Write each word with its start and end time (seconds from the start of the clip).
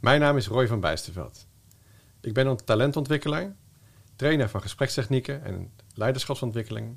Mijn 0.00 0.20
naam 0.20 0.36
is 0.36 0.46
Roy 0.46 0.66
van 0.66 0.80
Bijsterveld. 0.80 1.46
Ik 2.20 2.32
ben 2.32 2.46
een 2.46 2.64
talentontwikkelaar, 2.64 3.54
trainer 4.16 4.48
van 4.48 4.60
gesprekstechnieken 4.60 5.44
en 5.44 5.70
leiderschapsontwikkeling. 5.94 6.96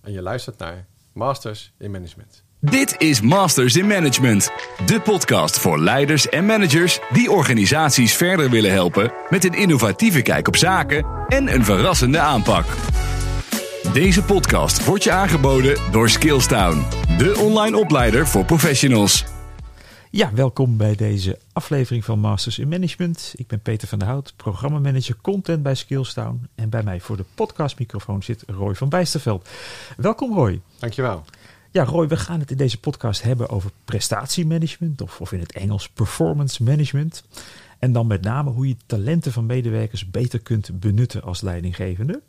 En 0.00 0.12
je 0.12 0.22
luistert 0.22 0.58
naar 0.58 0.86
Masters 1.12 1.72
in 1.78 1.90
Management. 1.90 2.44
Dit 2.60 2.94
is 2.98 3.20
Masters 3.20 3.76
in 3.76 3.86
Management, 3.86 4.50
de 4.86 5.00
podcast 5.00 5.58
voor 5.58 5.78
leiders 5.78 6.28
en 6.28 6.46
managers 6.46 6.98
die 7.12 7.30
organisaties 7.30 8.16
verder 8.16 8.50
willen 8.50 8.72
helpen 8.72 9.12
met 9.28 9.44
een 9.44 9.54
innovatieve 9.54 10.22
kijk 10.22 10.48
op 10.48 10.56
zaken 10.56 11.06
en 11.28 11.54
een 11.54 11.64
verrassende 11.64 12.18
aanpak. 12.18 12.64
Deze 13.92 14.22
podcast 14.22 14.84
wordt 14.84 15.04
je 15.04 15.10
aangeboden 15.10 15.78
door 15.90 16.08
Skillstown, 16.08 16.84
de 17.18 17.38
online 17.38 17.76
opleider 17.76 18.26
voor 18.26 18.44
professionals. 18.44 19.37
Ja, 20.10 20.32
welkom 20.32 20.76
bij 20.76 20.94
deze 20.94 21.38
aflevering 21.52 22.04
van 22.04 22.18
Masters 22.18 22.58
in 22.58 22.68
Management. 22.68 23.32
Ik 23.36 23.46
ben 23.46 23.60
Peter 23.60 23.88
van 23.88 23.98
der 23.98 24.08
Hout, 24.08 24.32
programmamanager 24.36 25.16
content 25.22 25.62
bij 25.62 25.74
Skillstown. 25.74 26.48
En 26.54 26.68
bij 26.68 26.82
mij 26.82 27.00
voor 27.00 27.16
de 27.16 27.24
podcastmicrofoon 27.34 28.22
zit 28.22 28.44
Roy 28.46 28.74
van 28.74 28.88
Bijsterveld. 28.88 29.48
Welkom 29.96 30.34
Roy. 30.34 30.60
Dankjewel. 30.78 31.24
Ja, 31.70 31.84
Roy, 31.84 32.08
we 32.08 32.16
gaan 32.16 32.40
het 32.40 32.50
in 32.50 32.56
deze 32.56 32.80
podcast 32.80 33.22
hebben 33.22 33.48
over 33.48 33.70
prestatiemanagement, 33.84 35.00
of, 35.00 35.20
of 35.20 35.32
in 35.32 35.40
het 35.40 35.52
Engels 35.52 35.88
performance 35.88 36.62
management. 36.62 37.24
En 37.78 37.92
dan 37.92 38.06
met 38.06 38.22
name 38.22 38.50
hoe 38.50 38.68
je 38.68 38.76
talenten 38.86 39.32
van 39.32 39.46
medewerkers 39.46 40.10
beter 40.10 40.38
kunt 40.40 40.80
benutten 40.80 41.22
als 41.22 41.40
leidinggevende. 41.40 42.22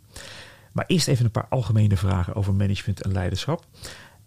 Maar 0.71 0.85
eerst 0.87 1.07
even 1.07 1.25
een 1.25 1.31
paar 1.31 1.47
algemene 1.49 1.97
vragen 1.97 2.35
over 2.35 2.53
management 2.53 3.01
en 3.01 3.11
leiderschap. 3.11 3.65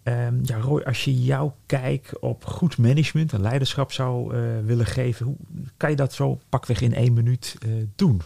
Um, 0.03 0.39
ja, 0.41 0.57
Roy, 0.57 0.81
als 0.81 1.03
je 1.03 1.23
jouw 1.23 1.55
kijk 1.65 2.17
op 2.19 2.45
goed 2.45 2.77
management 2.77 3.33
en 3.33 3.41
leiderschap 3.41 3.91
zou 3.91 4.35
uh, 4.35 4.59
willen 4.65 4.85
geven, 4.85 5.25
hoe 5.25 5.35
kan 5.77 5.89
je 5.89 5.95
dat 5.95 6.13
zo 6.13 6.39
pakweg 6.49 6.81
in 6.81 6.93
één 6.93 7.13
minuut 7.13 7.55
uh, 7.65 7.87
doen? 7.95 8.21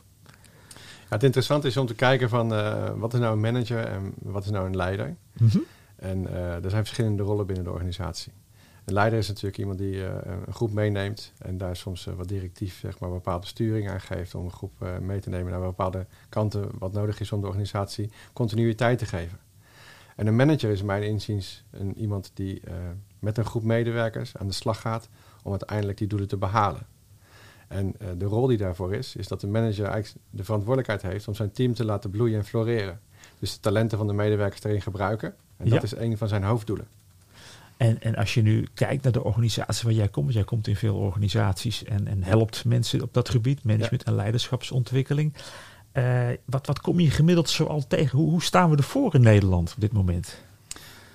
Ja, 0.73 1.13
het 1.13 1.23
interessante 1.23 1.67
is 1.67 1.77
om 1.77 1.85
te 1.85 1.95
kijken 1.95 2.29
van 2.29 2.53
uh, 2.53 2.89
wat 2.95 3.13
is 3.13 3.19
nou 3.19 3.33
een 3.33 3.39
manager 3.39 3.85
en 3.85 4.13
wat 4.17 4.43
is 4.43 4.49
nou 4.49 4.65
een 4.65 4.75
leider. 4.75 5.15
Mm 5.37 5.47
-hmm. 5.49 5.63
En 5.95 6.31
er 6.63 6.69
zijn 6.69 6.85
verschillende 6.85 7.23
rollen 7.23 7.45
binnen 7.45 7.63
de 7.63 7.71
organisatie. 7.71 8.31
Een 8.85 8.93
leider 8.93 9.19
is 9.19 9.27
natuurlijk 9.27 9.57
iemand 9.57 9.77
die 9.77 10.03
een 10.03 10.53
groep 10.53 10.71
meeneemt 10.71 11.33
en 11.37 11.57
daar 11.57 11.75
soms 11.75 12.05
wat 12.15 12.27
directief 12.27 12.79
zeg 12.79 12.99
maar, 12.99 13.09
bepaalde 13.09 13.45
sturing 13.45 13.89
aan 13.89 14.01
geeft 14.01 14.35
om 14.35 14.45
een 14.45 14.51
groep 14.51 14.85
mee 15.01 15.19
te 15.19 15.29
nemen 15.29 15.51
naar 15.51 15.61
bepaalde 15.61 16.05
kanten 16.29 16.69
wat 16.79 16.93
nodig 16.93 17.19
is 17.19 17.31
om 17.31 17.41
de 17.41 17.47
organisatie 17.47 18.11
continuïteit 18.33 18.97
te 18.97 19.05
geven. 19.05 19.39
En 20.17 20.27
een 20.27 20.35
manager 20.35 20.71
is 20.71 20.83
mijn 20.83 21.03
inziens 21.03 21.63
een, 21.71 21.97
iemand 21.97 22.31
die 22.33 22.61
uh, 22.67 22.73
met 23.19 23.37
een 23.37 23.45
groep 23.45 23.63
medewerkers 23.63 24.37
aan 24.37 24.47
de 24.47 24.53
slag 24.53 24.81
gaat 24.81 25.09
om 25.43 25.51
uiteindelijk 25.51 25.97
die 25.97 26.07
doelen 26.07 26.27
te 26.27 26.37
behalen. 26.37 26.87
En 27.67 27.95
uh, 28.01 28.07
de 28.17 28.25
rol 28.25 28.47
die 28.47 28.57
daarvoor 28.57 28.93
is, 28.93 29.15
is 29.15 29.27
dat 29.27 29.41
de 29.41 29.47
manager 29.47 29.85
eigenlijk 29.85 30.25
de 30.29 30.43
verantwoordelijkheid 30.43 31.01
heeft 31.01 31.27
om 31.27 31.33
zijn 31.33 31.51
team 31.51 31.73
te 31.73 31.85
laten 31.85 32.09
bloeien 32.09 32.37
en 32.37 32.45
floreren. 32.45 32.99
Dus 33.39 33.53
de 33.53 33.59
talenten 33.59 33.97
van 33.97 34.07
de 34.07 34.13
medewerkers 34.13 34.63
erin 34.63 34.81
gebruiken. 34.81 35.35
En 35.57 35.65
ja. 35.65 35.71
dat 35.71 35.83
is 35.83 35.95
een 35.95 36.17
van 36.17 36.27
zijn 36.27 36.43
hoofddoelen. 36.43 36.87
En, 37.77 38.01
en 38.01 38.15
als 38.15 38.33
je 38.33 38.41
nu 38.41 38.67
kijkt 38.73 39.03
naar 39.03 39.11
de 39.11 39.23
organisatie 39.23 39.83
waar 39.83 39.93
jij 39.93 40.07
komt, 40.07 40.33
jij 40.33 40.43
komt 40.43 40.67
in 40.67 40.75
veel 40.75 40.95
organisaties 40.95 41.83
en, 41.83 42.07
en 42.07 42.23
helpt 42.23 42.65
mensen 42.65 43.01
op 43.01 43.13
dat 43.13 43.29
gebied, 43.29 43.63
management 43.63 44.03
ja. 44.05 44.11
en 44.11 44.15
leiderschapsontwikkeling. 44.15 45.33
Uh, 45.97 46.29
wat, 46.45 46.67
wat 46.67 46.81
kom 46.81 46.99
je 46.99 47.09
gemiddeld 47.09 47.49
zo 47.49 47.63
al 47.65 47.87
tegen? 47.87 48.17
Hoe, 48.17 48.29
hoe, 48.29 48.43
staan 48.43 48.69
we 48.69 48.77
ervoor 48.77 49.15
in 49.15 49.21
Nederland 49.21 49.73
op 49.73 49.81
dit 49.81 49.91
moment? 49.91 50.41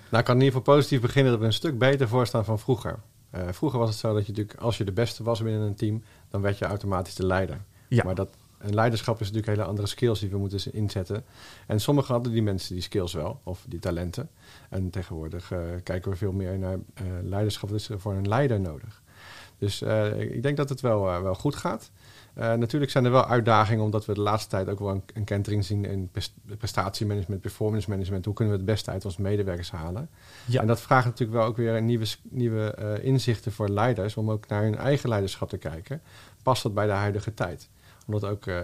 Nou, 0.08 0.18
ik 0.18 0.24
kan 0.24 0.36
in 0.36 0.42
ieder 0.42 0.58
geval 0.58 0.74
positief 0.74 1.00
beginnen 1.00 1.32
dat 1.32 1.40
we 1.40 1.46
een 1.46 1.52
stuk 1.52 1.78
beter 1.78 2.08
voorstaan 2.08 2.44
van 2.44 2.58
vroeger. 2.58 2.98
Uh, 3.34 3.40
vroeger 3.50 3.78
was 3.78 3.88
het 3.88 3.98
zo 3.98 4.14
dat 4.14 4.26
je 4.26 4.32
natuurlijk, 4.32 4.60
als 4.60 4.78
je 4.78 4.84
de 4.84 4.92
beste 4.92 5.22
was 5.22 5.42
binnen 5.42 5.60
een 5.60 5.74
team, 5.74 6.02
dan 6.28 6.40
werd 6.40 6.58
je 6.58 6.64
automatisch 6.64 7.14
de 7.14 7.26
leider. 7.26 7.60
Ja. 7.88 8.04
Maar 8.04 8.14
dat, 8.14 8.28
een 8.58 8.74
leiderschap 8.74 9.20
is 9.20 9.26
natuurlijk 9.26 9.56
hele 9.56 9.68
andere 9.68 9.88
skills 9.88 10.20
die 10.20 10.28
we 10.28 10.38
moeten 10.38 10.72
inzetten. 10.72 11.24
En 11.66 11.80
sommigen 11.80 12.14
hadden 12.14 12.32
die 12.32 12.42
mensen 12.42 12.74
die 12.74 12.82
skills 12.82 13.12
wel, 13.12 13.40
of 13.42 13.64
die 13.68 13.78
talenten. 13.78 14.28
En 14.68 14.90
tegenwoordig 14.90 15.52
uh, 15.52 15.58
kijken 15.82 16.10
we 16.10 16.16
veel 16.16 16.32
meer 16.32 16.58
naar 16.58 16.78
leiderschap. 17.22 17.68
Wat 17.68 17.80
is 17.80 17.88
er 17.88 18.00
voor 18.00 18.12
een 18.12 18.28
leider 18.28 18.60
nodig? 18.60 19.02
Dus 19.58 19.82
ik 20.18 20.42
denk 20.42 20.56
dat 20.56 20.68
het 20.68 20.80
wel, 20.80 21.22
wel 21.22 21.34
goed 21.34 21.56
gaat. 21.56 21.90
Uh, 22.38 22.54
natuurlijk 22.54 22.90
zijn 22.90 23.04
er 23.04 23.10
wel 23.10 23.26
uitdagingen, 23.26 23.84
omdat 23.84 24.06
we 24.06 24.14
de 24.14 24.20
laatste 24.20 24.48
tijd 24.48 24.68
ook 24.68 24.78
wel 24.78 24.90
een, 24.90 25.02
een 25.14 25.24
kentering 25.24 25.64
zien 25.64 25.84
in 25.84 26.10
prestatiemanagement, 26.58 27.40
performance 27.40 27.90
management. 27.90 28.24
Hoe 28.24 28.34
kunnen 28.34 28.54
we 28.54 28.60
het 28.60 28.70
beste 28.70 28.90
uit 28.90 29.04
onze 29.04 29.22
medewerkers 29.22 29.70
halen? 29.70 30.08
Ja. 30.46 30.60
En 30.60 30.66
dat 30.66 30.80
vraagt 30.80 31.04
natuurlijk 31.04 31.38
wel 31.38 31.48
ook 31.48 31.56
weer 31.56 31.82
nieuwe, 31.82 32.06
nieuwe 32.22 32.76
uh, 32.78 33.04
inzichten 33.04 33.52
voor 33.52 33.68
leiders, 33.68 34.16
om 34.16 34.30
ook 34.30 34.48
naar 34.48 34.62
hun 34.62 34.76
eigen 34.76 35.08
leiderschap 35.08 35.48
te 35.48 35.56
kijken. 35.58 36.02
Past 36.42 36.62
dat 36.62 36.74
bij 36.74 36.86
de 36.86 36.92
huidige 36.92 37.34
tijd? 37.34 37.68
Omdat 38.06 38.24
ook 38.24 38.46
uh, 38.46 38.60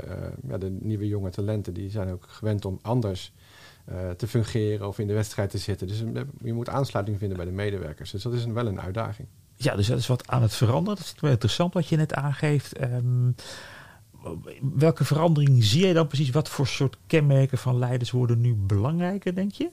ja, 0.49 0.59
de 0.59 0.71
nieuwe 0.71 1.09
jonge 1.09 1.31
talenten, 1.31 1.75
die 1.75 1.91
zijn 1.91 2.11
ook 2.11 2.25
gewend 2.29 2.65
om 2.65 2.79
anders 2.83 3.33
te 4.17 4.27
fungeren 4.27 4.89
of 4.89 4.99
in 4.99 5.07
de 5.07 5.15
wedstrijd 5.15 5.51
te 5.51 5.59
zitten. 5.59 5.87
Dus 5.87 6.03
je 6.43 6.53
moet 6.53 6.69
aansluiting 6.69 7.19
vinden 7.19 7.37
bij 7.37 7.47
de 7.47 7.53
medewerkers. 7.53 8.11
Dus 8.11 8.23
dat 8.23 8.33
is 8.33 8.45
een, 8.45 8.55
wel 8.55 8.67
een 8.67 8.81
uitdaging. 8.81 9.29
Ja, 9.61 9.77
dus 9.77 9.87
dat 9.87 9.99
is 9.99 10.07
wat 10.07 10.29
aan 10.29 10.43
het 10.43 10.55
veranderen. 10.55 10.97
Dat 10.99 11.15
is 11.15 11.21
wel 11.21 11.31
interessant 11.31 11.75
wat 11.75 11.89
je 11.89 11.97
net 11.97 12.15
aangeeft. 12.15 12.83
Um, 12.83 13.35
welke 14.75 15.05
verandering 15.05 15.65
zie 15.65 15.87
je 15.87 15.95
dan 15.95 16.07
precies? 16.07 16.31
Wat 16.31 16.49
voor 16.49 16.67
soort 16.67 16.97
kenmerken 17.07 17.59
van 17.59 17.79
leiders 17.79 18.11
worden 18.11 18.41
nu 18.41 18.55
belangrijker, 18.55 19.35
denk 19.35 19.53
je? 19.53 19.71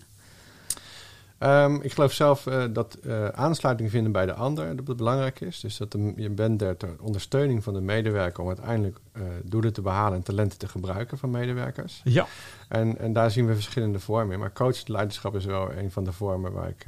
Um, 1.40 1.82
ik 1.82 1.94
geloof 1.94 2.14
zelf 2.14 2.46
uh, 2.46 2.64
dat 2.74 2.98
uh, 3.04 3.28
aansluiting 3.28 3.90
vinden 3.90 4.12
bij 4.12 4.26
de 4.26 4.34
ander 4.34 4.76
dat 4.76 4.88
het 4.88 4.98
belangrijk 4.98 5.42
is. 5.42 5.60
Dus 5.60 5.78
dat 5.78 5.92
de, 5.92 6.14
je 6.16 6.30
bent 6.30 6.62
er 6.62 6.78
ter 6.78 6.96
ondersteuning 7.00 7.64
van 7.64 7.74
de 7.74 7.82
medewerker 7.82 8.42
om 8.42 8.48
uiteindelijk 8.48 8.98
uh, 9.14 9.24
doelen 9.44 9.74
te 9.74 9.82
behalen 9.82 10.18
en 10.18 10.24
talenten 10.24 10.58
te 10.58 10.68
gebruiken 10.68 11.18
van 11.18 11.30
medewerkers. 11.30 12.02
Ja. 12.04 12.28
En, 12.70 12.98
en 12.98 13.14
daar 13.14 13.32
zien 13.32 13.48
we 13.48 13.54
verschillende 13.54 14.00
vormen 14.00 14.34
in. 14.34 14.40
Maar 14.40 14.54
coachend 14.54 14.90
leiderschap 14.90 15.36
is 15.36 15.46
wel 15.46 15.72
een 15.72 15.92
van 15.92 16.04
de 16.04 16.12
vormen 16.12 16.52
waar 16.52 16.70
ik, 16.70 16.86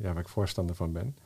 ja, 0.00 0.12
waar 0.12 0.22
ik 0.22 0.28
voorstander 0.28 0.76
van 0.76 0.92
ben. 0.92 1.16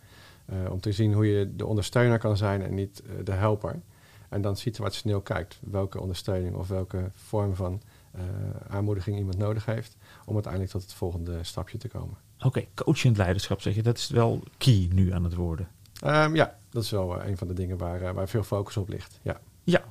Uh, 0.53 0.71
om 0.71 0.81
te 0.81 0.93
zien 0.93 1.13
hoe 1.13 1.27
je 1.27 1.57
de 1.57 1.67
ondersteuner 1.67 2.19
kan 2.19 2.37
zijn 2.37 2.63
en 2.63 2.75
niet 2.75 3.03
uh, 3.07 3.25
de 3.25 3.33
helper. 3.33 3.81
En 4.29 4.41
dan 4.43 4.57
situationeel 4.57 5.21
kijkt 5.21 5.61
welke 5.71 6.01
ondersteuning 6.01 6.55
of 6.55 6.69
welke 6.69 7.11
vorm 7.15 7.55
van 7.55 7.83
uh, 8.17 8.23
aanmoediging 8.69 9.17
iemand 9.17 9.39
nodig 9.39 9.65
heeft. 9.65 9.97
Om 10.25 10.35
uiteindelijk 10.35 10.73
tot 10.73 10.83
het 10.83 10.93
volgende 10.93 11.45
stapje 11.45 11.79
te 11.79 11.89
komen. 11.89 12.17
Oké, 12.37 12.47
okay, 12.47 12.69
coachend 12.75 13.17
leiderschap 13.17 13.61
zeg 13.61 13.75
je, 13.75 13.83
dat 13.83 13.97
is 13.97 14.09
wel 14.09 14.43
key 14.59 14.89
nu 14.93 15.13
aan 15.13 15.25
het 15.25 15.35
worden. 15.35 15.69
Um, 16.05 16.35
ja, 16.35 16.59
dat 16.71 16.83
is 16.83 16.91
wel 16.91 17.23
een 17.25 17.37
van 17.37 17.49
de 17.49 17.55
dingen 17.55 17.79
waar, 17.79 18.15
waar 18.15 18.29
veel 18.29 18.43
focus 18.43 18.77
op 18.77 18.89
ligt. 18.89 19.21
Ja. 19.23 19.41
Ja. 19.65 19.85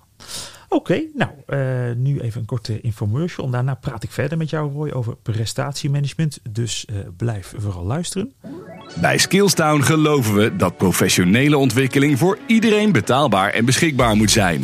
Oké, 0.70 1.04
nou, 1.14 1.32
uh, 1.48 1.96
nu 1.96 2.20
even 2.20 2.40
een 2.40 2.46
korte 2.46 2.82
infomercial. 2.82 3.50
Daarna 3.50 3.74
praat 3.74 4.04
ik 4.04 4.12
verder 4.12 4.38
met 4.38 4.50
jou, 4.50 4.72
Roy, 4.72 4.90
over 4.90 5.16
prestatiemanagement. 5.16 6.40
Dus 6.50 6.86
uh, 6.90 6.98
blijf 7.18 7.54
vooral 7.58 7.86
luisteren. 7.86 8.34
Bij 9.02 9.18
Skillstown 9.18 9.82
geloven 9.82 10.36
we 10.36 10.56
dat 10.56 10.78
professionele 10.78 11.58
ontwikkeling 11.58 12.18
voor 12.18 12.38
iedereen 12.46 12.92
betaalbaar 12.92 13.50
en 13.50 13.66
beschikbaar 13.66 14.16
moet 14.16 14.32
zijn. 14.32 14.64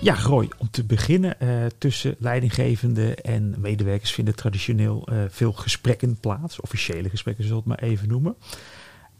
Ja, 0.00 0.14
Roy, 0.14 0.50
om 0.58 0.70
te 0.70 0.84
beginnen, 0.84 1.36
uh, 1.42 1.66
tussen 1.78 2.16
leidinggevende 2.18 3.14
en 3.14 3.54
medewerkers 3.60 4.12
vinden 4.12 4.34
traditioneel 4.34 5.08
uh, 5.12 5.22
veel 5.28 5.52
gesprekken 5.52 6.16
plaats. 6.20 6.60
Officiële 6.60 7.08
gesprekken, 7.08 7.44
zullen 7.44 7.62
we 7.64 7.70
het 7.70 7.80
maar 7.80 7.90
even 7.90 8.08
noemen. 8.08 8.36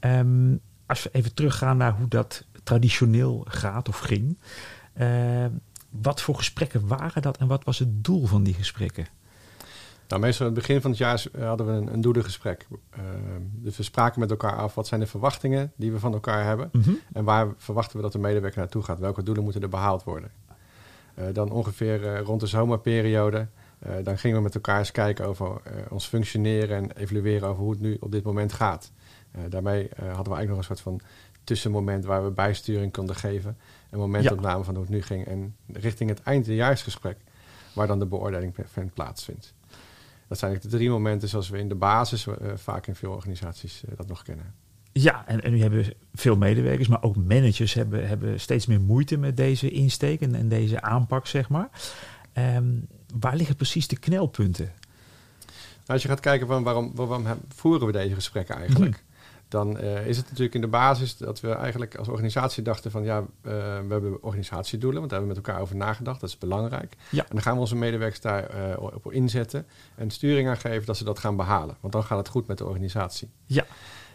Um, 0.00 0.60
als 0.86 1.02
we 1.02 1.10
even 1.12 1.34
teruggaan 1.34 1.76
naar 1.76 1.96
hoe 1.96 2.08
dat 2.08 2.44
traditioneel 2.62 3.44
gaat 3.48 3.88
of 3.88 3.98
ging. 3.98 4.38
Uh, 5.00 5.46
wat 5.90 6.20
voor 6.20 6.34
gesprekken 6.34 6.86
waren 6.86 7.22
dat 7.22 7.36
en 7.36 7.46
wat 7.46 7.64
was 7.64 7.78
het 7.78 8.04
doel 8.04 8.26
van 8.26 8.42
die 8.42 8.54
gesprekken? 8.54 9.06
Nou, 10.08 10.20
meestal 10.20 10.46
aan 10.46 10.52
het 10.52 10.60
begin 10.60 10.80
van 10.80 10.90
het 10.90 10.98
jaar 10.98 11.24
hadden 11.38 11.66
we 11.66 11.72
een, 11.72 11.92
een 11.92 12.00
doelengesprek. 12.00 12.66
Uh, 12.70 13.00
dus 13.50 13.76
we 13.76 13.82
spraken 13.82 14.20
met 14.20 14.30
elkaar 14.30 14.56
af 14.56 14.74
wat 14.74 14.86
zijn 14.86 15.00
de 15.00 15.06
verwachtingen 15.06 15.72
die 15.76 15.92
we 15.92 15.98
van 15.98 16.12
elkaar 16.12 16.44
hebben. 16.44 16.68
Mm 16.72 16.82
-hmm. 16.82 16.98
En 17.12 17.24
waar 17.24 17.48
verwachten 17.56 17.96
we 17.96 18.02
dat 18.02 18.12
de 18.12 18.18
medewerker 18.18 18.58
naartoe 18.58 18.82
gaat? 18.82 18.98
Welke 18.98 19.22
doelen 19.22 19.44
moeten 19.44 19.62
er 19.62 19.68
behaald 19.68 20.04
worden? 20.04 20.30
Uh, 21.18 21.24
dan 21.32 21.50
ongeveer 21.50 22.02
uh, 22.02 22.20
rond 22.20 22.40
de 22.40 22.46
zomerperiode. 22.46 23.46
dan 24.02 24.18
gingen 24.18 24.36
we 24.36 24.42
met 24.42 24.54
elkaar 24.54 24.78
eens 24.78 24.90
kijken 24.90 25.26
over 25.26 25.60
ons 25.88 26.06
functioneren 26.06 26.76
en 26.76 26.92
evalueren 26.96 27.48
over 27.48 27.62
hoe 27.62 27.70
het 27.70 27.80
nu 27.80 27.96
op 28.00 28.12
dit 28.12 28.24
moment 28.24 28.52
gaat. 28.52 28.92
daarmee 29.48 29.88
hadden 29.96 30.32
we 30.32 30.36
eigenlijk 30.36 30.48
nog 30.48 30.58
een 30.58 30.64
soort 30.64 30.80
van 30.80 31.00
tussenmoment 31.44 32.04
waar 32.04 32.24
we 32.24 32.30
bijsturing 32.30 32.92
konden 32.92 33.16
geven. 33.16 33.56
Een 33.90 33.98
momentopname 33.98 34.58
ja. 34.58 34.64
van 34.64 34.74
hoe 34.74 34.82
het 34.82 34.92
nu 34.92 35.02
ging. 35.02 35.26
En 35.26 35.56
richting 35.72 36.10
het 36.10 36.22
eindejaarsgesprek, 36.22 37.18
waar 37.72 37.86
dan 37.86 37.98
de 37.98 38.06
beoordeling 38.06 38.54
plaatsvindt. 38.94 39.54
Dat 40.28 40.38
zijn 40.38 40.58
de 40.60 40.68
drie 40.68 40.90
momenten 40.90 41.28
zoals 41.28 41.48
we 41.48 41.58
in 41.58 41.68
de 41.68 41.74
basis 41.74 42.26
uh, 42.26 42.34
vaak 42.54 42.86
in 42.86 42.94
veel 42.94 43.12
organisaties 43.12 43.82
uh, 43.84 43.96
dat 43.96 44.08
nog 44.08 44.22
kennen. 44.22 44.54
Ja, 44.92 45.26
en, 45.26 45.42
en 45.42 45.52
nu 45.52 45.60
hebben 45.60 45.92
veel 46.14 46.36
medewerkers, 46.36 46.88
maar 46.88 47.02
ook 47.02 47.16
managers 47.16 47.74
hebben, 47.74 48.08
hebben 48.08 48.40
steeds 48.40 48.66
meer 48.66 48.80
moeite 48.80 49.16
met 49.16 49.36
deze 49.36 49.70
insteek 49.70 50.20
en, 50.20 50.34
en 50.34 50.48
deze 50.48 50.80
aanpak, 50.80 51.26
zeg 51.26 51.48
maar. 51.48 51.68
Ehm, 52.32 52.74
waar 53.14 53.36
liggen 53.36 53.56
precies 53.56 53.88
de 53.88 53.98
knelpunten? 53.98 54.72
Nou, 55.88 56.00
als 56.00 56.02
je 56.02 56.08
gaat 56.08 56.20
kijken 56.20 56.46
van 56.46 56.62
waarom, 56.62 56.92
waarom 56.94 57.26
voeren 57.54 57.86
we 57.86 57.92
deze 57.92 58.14
gesprekken 58.14 58.56
eigenlijk, 58.56 58.90
mhm. 58.90 59.00
dan 59.48 59.80
uh, 59.80 60.06
is 60.06 60.16
het 60.16 60.26
natuurlijk 60.26 60.54
in 60.54 60.60
de 60.60 60.66
basis 60.66 61.16
dat 61.16 61.40
we 61.40 61.52
eigenlijk 61.52 61.96
als 61.96 62.08
organisatie 62.08 62.62
dachten 62.62 62.90
van 62.90 63.04
ja, 63.04 63.18
uh, 63.18 63.24
we 63.42 63.86
hebben 63.88 64.22
organisatiedoelen, 64.22 64.98
want 64.98 65.10
daar 65.10 65.18
hebben 65.18 65.36
we 65.36 65.40
met 65.40 65.50
elkaar 65.50 65.62
over 65.62 65.76
nagedacht, 65.76 66.20
dat 66.20 66.28
is 66.28 66.38
belangrijk. 66.38 66.96
Ja. 67.10 67.22
En 67.22 67.28
dan 67.28 67.42
gaan 67.42 67.54
we 67.54 67.60
onze 67.60 67.76
medewerkers 67.76 68.20
daar 68.20 68.70
uh, 68.70 68.76
op 68.78 69.12
inzetten 69.12 69.66
en 69.94 70.10
sturing 70.10 70.48
aan 70.48 70.56
geven 70.56 70.86
dat 70.86 70.96
ze 70.96 71.04
dat 71.04 71.18
gaan 71.18 71.36
behalen, 71.36 71.76
want 71.80 71.92
dan 71.92 72.04
gaat 72.04 72.18
het 72.18 72.28
goed 72.28 72.46
met 72.46 72.58
de 72.58 72.64
organisatie. 72.64 73.30
Ja. 73.46 73.64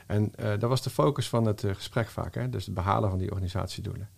En 0.07 0.31
dat 0.37 0.69
was 0.69 0.81
de 0.81 0.89
focus 0.89 1.29
van 1.29 1.45
het 1.45 1.63
gesprek 1.73 2.07
vaak, 2.07 2.35
hè? 2.35 2.49
dus 2.49 2.65
het 2.65 2.73
behalen 2.73 3.09
van 3.09 3.19
die 3.19 3.31
organisatiedoelen. 3.31 4.09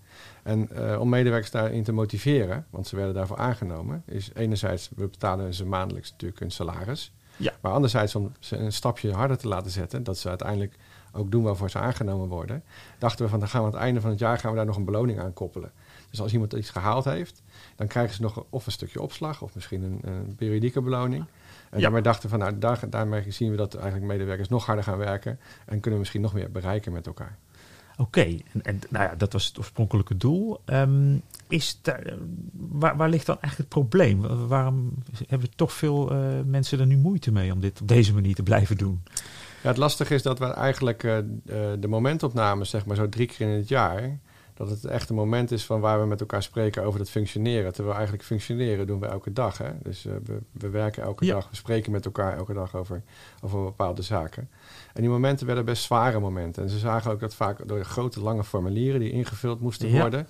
En 0.43 0.69
uh, 0.73 0.99
om 0.99 1.09
medewerkers 1.09 1.51
daarin 1.51 1.83
te 1.83 1.91
motiveren, 1.91 2.65
want 2.69 2.87
ze 2.87 2.95
werden 2.95 3.13
daarvoor 3.13 3.37
aangenomen, 3.37 4.03
is 4.05 4.29
enerzijds, 4.33 4.89
we 4.95 5.07
betalen 5.07 5.53
ze 5.53 5.65
maandelijks 5.65 6.11
natuurlijk 6.11 6.41
een 6.41 6.51
salaris. 6.51 7.13
Ja. 7.37 7.53
Maar 7.61 7.71
anderzijds 7.71 8.15
om 8.15 8.31
ze 8.39 8.57
een 8.57 8.73
stapje 8.73 9.13
harder 9.13 9.37
te 9.37 9.47
laten 9.47 9.71
zetten, 9.71 10.03
dat 10.03 10.17
ze 10.17 10.29
uiteindelijk 10.29 10.75
ook 11.11 11.31
doen 11.31 11.43
waarvoor 11.43 11.69
ze 11.69 11.79
aangenomen 11.79 12.27
worden, 12.27 12.63
dachten 12.97 13.25
we 13.25 13.31
van 13.31 13.39
dan 13.39 13.49
gaan 13.49 13.61
we 13.61 13.67
aan 13.67 13.73
het 13.73 13.81
einde 13.81 14.01
van 14.01 14.09
het 14.09 14.19
jaar 14.19 14.37
gaan 14.37 14.51
we 14.51 14.57
daar 14.57 14.65
nog 14.65 14.77
een 14.77 14.85
beloning 14.85 15.19
aan 15.19 15.33
koppelen. 15.33 15.71
Dus 16.09 16.21
als 16.21 16.33
iemand 16.33 16.53
iets 16.53 16.69
gehaald 16.69 17.05
heeft, 17.05 17.41
dan 17.75 17.87
krijgen 17.87 18.15
ze 18.15 18.21
nog 18.21 18.45
of 18.49 18.65
een 18.65 18.71
stukje 18.71 19.01
opslag 19.01 19.41
of 19.41 19.55
misschien 19.55 19.83
een, 19.83 19.99
een 20.03 20.35
periodieke 20.35 20.81
beloning. 20.81 21.25
En 21.75 21.81
ja. 21.81 21.87
daarmee 21.87 22.01
dachten 22.01 22.29
van 22.29 22.39
nou, 22.39 22.57
daar, 22.57 22.79
daarmee 22.89 23.31
zien 23.31 23.51
we 23.51 23.57
dat 23.57 23.75
eigenlijk 23.75 24.05
medewerkers 24.05 24.49
nog 24.49 24.65
harder 24.65 24.83
gaan 24.83 24.97
werken 24.97 25.39
en 25.65 25.79
kunnen 25.79 25.91
we 25.91 25.97
misschien 25.97 26.21
nog 26.21 26.33
meer 26.33 26.51
bereiken 26.51 26.91
met 26.91 27.07
elkaar. 27.07 27.37
Oké, 27.97 28.21
en, 28.21 28.61
en, 28.61 28.79
nou 28.89 29.05
ja, 29.05 29.15
dat 29.15 29.33
was 29.33 29.45
het 29.45 29.57
oorspronkelijke 29.57 30.17
doel. 30.17 30.61
Um, 30.65 31.21
is 31.47 31.79
daar, 31.81 32.13
waar, 32.53 32.97
waar, 32.97 33.09
ligt 33.09 33.25
dan 33.25 33.37
eigenlijk 33.41 33.71
het 33.71 33.81
probleem? 33.81 34.47
Waarom 34.47 34.93
hebben 35.27 35.49
toch 35.55 35.73
veel 35.73 36.11
uh, 36.11 36.39
mensen 36.45 36.79
er 36.79 36.85
nu 36.85 36.97
moeite 36.97 37.31
mee 37.31 37.53
om 37.53 37.59
dit 37.59 37.81
op 37.81 37.87
deze 37.87 38.13
manier 38.13 38.35
te 38.35 38.43
blijven 38.43 38.77
doen? 38.77 39.03
Ja, 39.61 39.67
het 39.69 39.77
lastige 39.77 40.13
is 40.13 40.21
dat 40.21 40.39
we 40.39 40.45
eigenlijk 40.45 41.03
uh, 41.03 41.17
de 41.79 41.87
momentopnames, 41.87 42.69
zeg 42.69 42.85
maar 42.85 42.95
zo 42.95 43.09
drie 43.09 43.27
keer 43.27 43.47
in 43.49 43.57
het 43.57 43.67
jaar, 43.67 44.19
dat 44.55 44.69
het 44.69 44.85
echt 44.85 45.09
een 45.09 45.15
moment 45.15 45.51
is 45.51 45.65
van 45.65 45.79
waar 45.79 45.99
we 45.99 46.05
met 46.05 46.19
elkaar 46.19 46.43
spreken 46.43 46.83
over 46.83 46.99
het 46.99 47.09
functioneren. 47.09 47.73
Terwijl 47.73 47.95
eigenlijk 47.95 48.25
functioneren 48.25 48.87
doen 48.87 48.99
we 48.99 49.05
elke 49.05 49.33
dag. 49.33 49.57
Hè? 49.57 49.69
Dus 49.83 50.05
uh, 50.05 50.13
we, 50.23 50.39
we, 50.51 50.69
werken 50.69 51.03
elke 51.03 51.25
dag, 51.25 51.49
we 51.49 51.55
spreken 51.55 51.91
met 51.91 52.05
elkaar 52.05 52.37
elke 52.37 52.53
dag 52.53 52.75
over, 52.75 53.03
over 53.41 53.63
bepaalde 53.63 54.01
zaken. 54.01 54.49
En 54.93 55.01
die 55.01 55.09
momenten 55.09 55.45
werden 55.45 55.65
best 55.65 55.83
zware 55.83 56.19
momenten. 56.19 56.63
En 56.63 56.69
ze 56.69 56.79
zagen 56.79 57.11
ook 57.11 57.19
dat 57.19 57.35
vaak 57.35 57.67
door 57.67 57.83
grote 57.83 58.21
lange 58.21 58.43
formulieren 58.43 58.99
die 58.99 59.11
ingevuld 59.11 59.61
moesten 59.61 59.89
ja. 59.89 60.01
worden, 60.01 60.27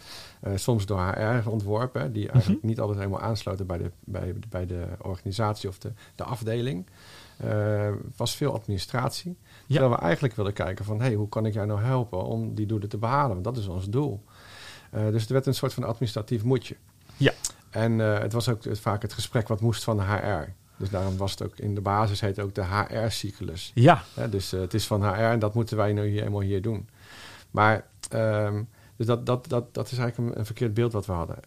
uh, 0.47 0.53
soms 0.55 0.85
door 0.85 0.99
HR 0.99 1.49
ontworpen, 1.49 2.13
die 2.13 2.29
eigenlijk 2.29 2.47
mm 2.47 2.59
-hmm. 2.59 2.69
niet 2.69 2.79
altijd 2.79 2.97
helemaal 2.97 3.21
aansloten 3.21 3.67
bij 3.67 3.77
de, 3.77 3.91
bij, 3.99 4.35
bij 4.49 4.65
de 4.65 4.87
organisatie 5.01 5.69
of 5.69 5.77
de, 5.77 5.91
de 6.15 6.23
afdeling. 6.23 6.85
Uh, 7.43 7.89
was 8.15 8.35
veel 8.35 8.53
administratie. 8.53 9.37
Ja. 9.65 9.79
Terwijl 9.79 9.95
we 9.99 10.05
eigenlijk 10.05 10.35
willen 10.35 10.53
kijken 10.53 10.85
van... 10.85 11.01
Hey, 11.01 11.13
hoe 11.13 11.29
kan 11.29 11.45
ik 11.45 11.53
jou 11.53 11.67
nou 11.67 11.81
helpen 11.81 12.23
om 12.23 12.55
die 12.55 12.65
doelen 12.65 12.89
te 12.89 12.97
behalen? 12.97 13.31
Want 13.31 13.43
dat 13.43 13.57
is 13.57 13.67
ons 13.67 13.89
doel. 13.89 14.23
Uh, 14.93 15.11
dus 15.11 15.21
het 15.21 15.29
werd 15.31 15.45
een 15.45 15.53
soort 15.53 15.73
van 15.73 15.83
administratief 15.83 16.43
moedje. 16.43 16.75
Ja. 17.17 17.33
En 17.69 17.99
uh, 17.99 18.19
het 18.19 18.33
was 18.33 18.49
ook 18.49 18.61
vaak 18.71 19.01
het 19.01 19.13
gesprek 19.13 19.47
wat 19.47 19.61
moest 19.61 19.83
van 19.83 19.97
de 19.97 20.03
HR. 20.03 20.51
Dus 20.77 20.89
daarom 20.89 21.17
was 21.17 21.31
het 21.31 21.43
ook 21.43 21.57
in 21.57 21.75
de 21.75 21.81
basis 21.81 22.21
heet 22.21 22.39
ook 22.39 22.55
de 22.55 22.63
HR-cyclus. 22.65 23.71
Ja. 23.75 24.03
dus 24.29 24.51
het 24.51 24.73
is 24.73 24.87
van 24.87 25.03
HR 25.03 25.19
en 25.19 25.39
dat 25.39 25.53
moeten 25.53 25.77
wij 25.77 25.93
nu 25.93 26.07
hier, 26.07 26.19
helemaal 26.19 26.41
hier 26.41 26.61
doen. 26.61 26.89
Maar 27.51 27.85
um, 28.13 28.67
dus 28.95 29.05
dat, 29.05 29.25
dat, 29.25 29.49
dat, 29.49 29.73
dat 29.73 29.91
is 29.91 29.97
eigenlijk 29.97 30.31
een, 30.31 30.39
een 30.39 30.45
verkeerd 30.45 30.73
beeld 30.73 30.93
wat 30.93 31.05
we 31.05 31.11
hadden. 31.11 31.39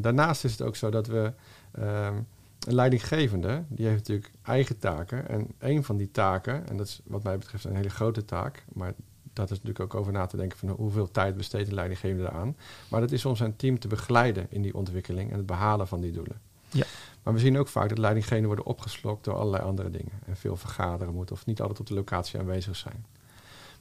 daarnaast 0.00 0.44
is 0.44 0.52
het 0.52 0.62
ook 0.62 0.76
zo 0.76 0.90
dat 0.90 1.06
we... 1.06 1.32
Um, 1.78 2.26
een 2.66 2.74
leidinggevende, 2.74 3.64
die 3.68 3.86
heeft 3.86 3.98
natuurlijk 3.98 4.30
eigen 4.42 4.78
taken. 4.78 5.28
En 5.28 5.46
een 5.58 5.84
van 5.84 5.96
die 5.96 6.10
taken, 6.10 6.68
en 6.68 6.76
dat 6.76 6.86
is 6.86 7.00
wat 7.04 7.22
mij 7.22 7.38
betreft 7.38 7.64
een 7.64 7.76
hele 7.76 7.90
grote 7.90 8.24
taak, 8.24 8.64
maar 8.72 8.94
dat 9.32 9.50
is 9.50 9.56
natuurlijk 9.56 9.80
ook 9.80 10.00
over 10.00 10.12
na 10.12 10.26
te 10.26 10.36
denken 10.36 10.58
van 10.58 10.68
hoeveel 10.68 11.10
tijd 11.10 11.36
besteedt 11.36 11.68
een 11.68 11.74
leidinggevende 11.74 12.24
eraan. 12.24 12.56
Maar 12.88 13.00
dat 13.00 13.12
is 13.12 13.24
om 13.24 13.36
zijn 13.36 13.56
team 13.56 13.78
te 13.78 13.88
begeleiden 13.88 14.46
in 14.48 14.62
die 14.62 14.74
ontwikkeling 14.74 15.30
en 15.30 15.36
het 15.36 15.46
behalen 15.46 15.88
van 15.88 16.00
die 16.00 16.12
doelen. 16.12 16.40
Ja. 16.70 16.84
Maar 17.22 17.34
we 17.34 17.40
zien 17.40 17.58
ook 17.58 17.68
vaak 17.68 17.88
dat 17.88 17.98
leidinggevenden 17.98 18.46
worden 18.46 18.66
opgeslokt 18.66 19.24
door 19.24 19.34
allerlei 19.34 19.62
andere 19.62 19.90
dingen. 19.90 20.12
En 20.26 20.36
veel 20.36 20.56
vergaderen 20.56 21.14
moeten 21.14 21.34
of 21.34 21.46
niet 21.46 21.60
altijd 21.60 21.80
op 21.80 21.86
de 21.86 21.94
locatie 21.94 22.38
aanwezig 22.38 22.76
zijn. 22.76 23.06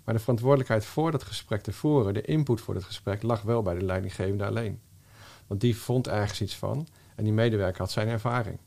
Maar 0.03 0.13
de 0.13 0.19
verantwoordelijkheid 0.19 0.86
voor 0.86 1.12
dat 1.12 1.24
gesprek 1.24 1.62
te 1.62 1.74
voeren, 1.74 2.13
de 2.13 2.21
input 2.21 2.62
voor 2.62 2.75
het 2.75 2.83
gesprek, 2.83 3.21
lag 3.21 3.41
wel 3.41 3.62
bij 3.62 3.74
de 3.74 3.86
leidinggevende 3.86 4.45
alleen. 4.45 4.79
Want 5.47 5.62
die 5.62 5.77
vond 5.77 6.07
ergens 6.07 6.41
iets 6.41 6.56
van 6.56 6.88
en 7.15 7.24
die 7.24 7.33
medewerker 7.33 7.81
had 7.81 7.91
zijn 7.91 8.07
ervaring. 8.07 8.57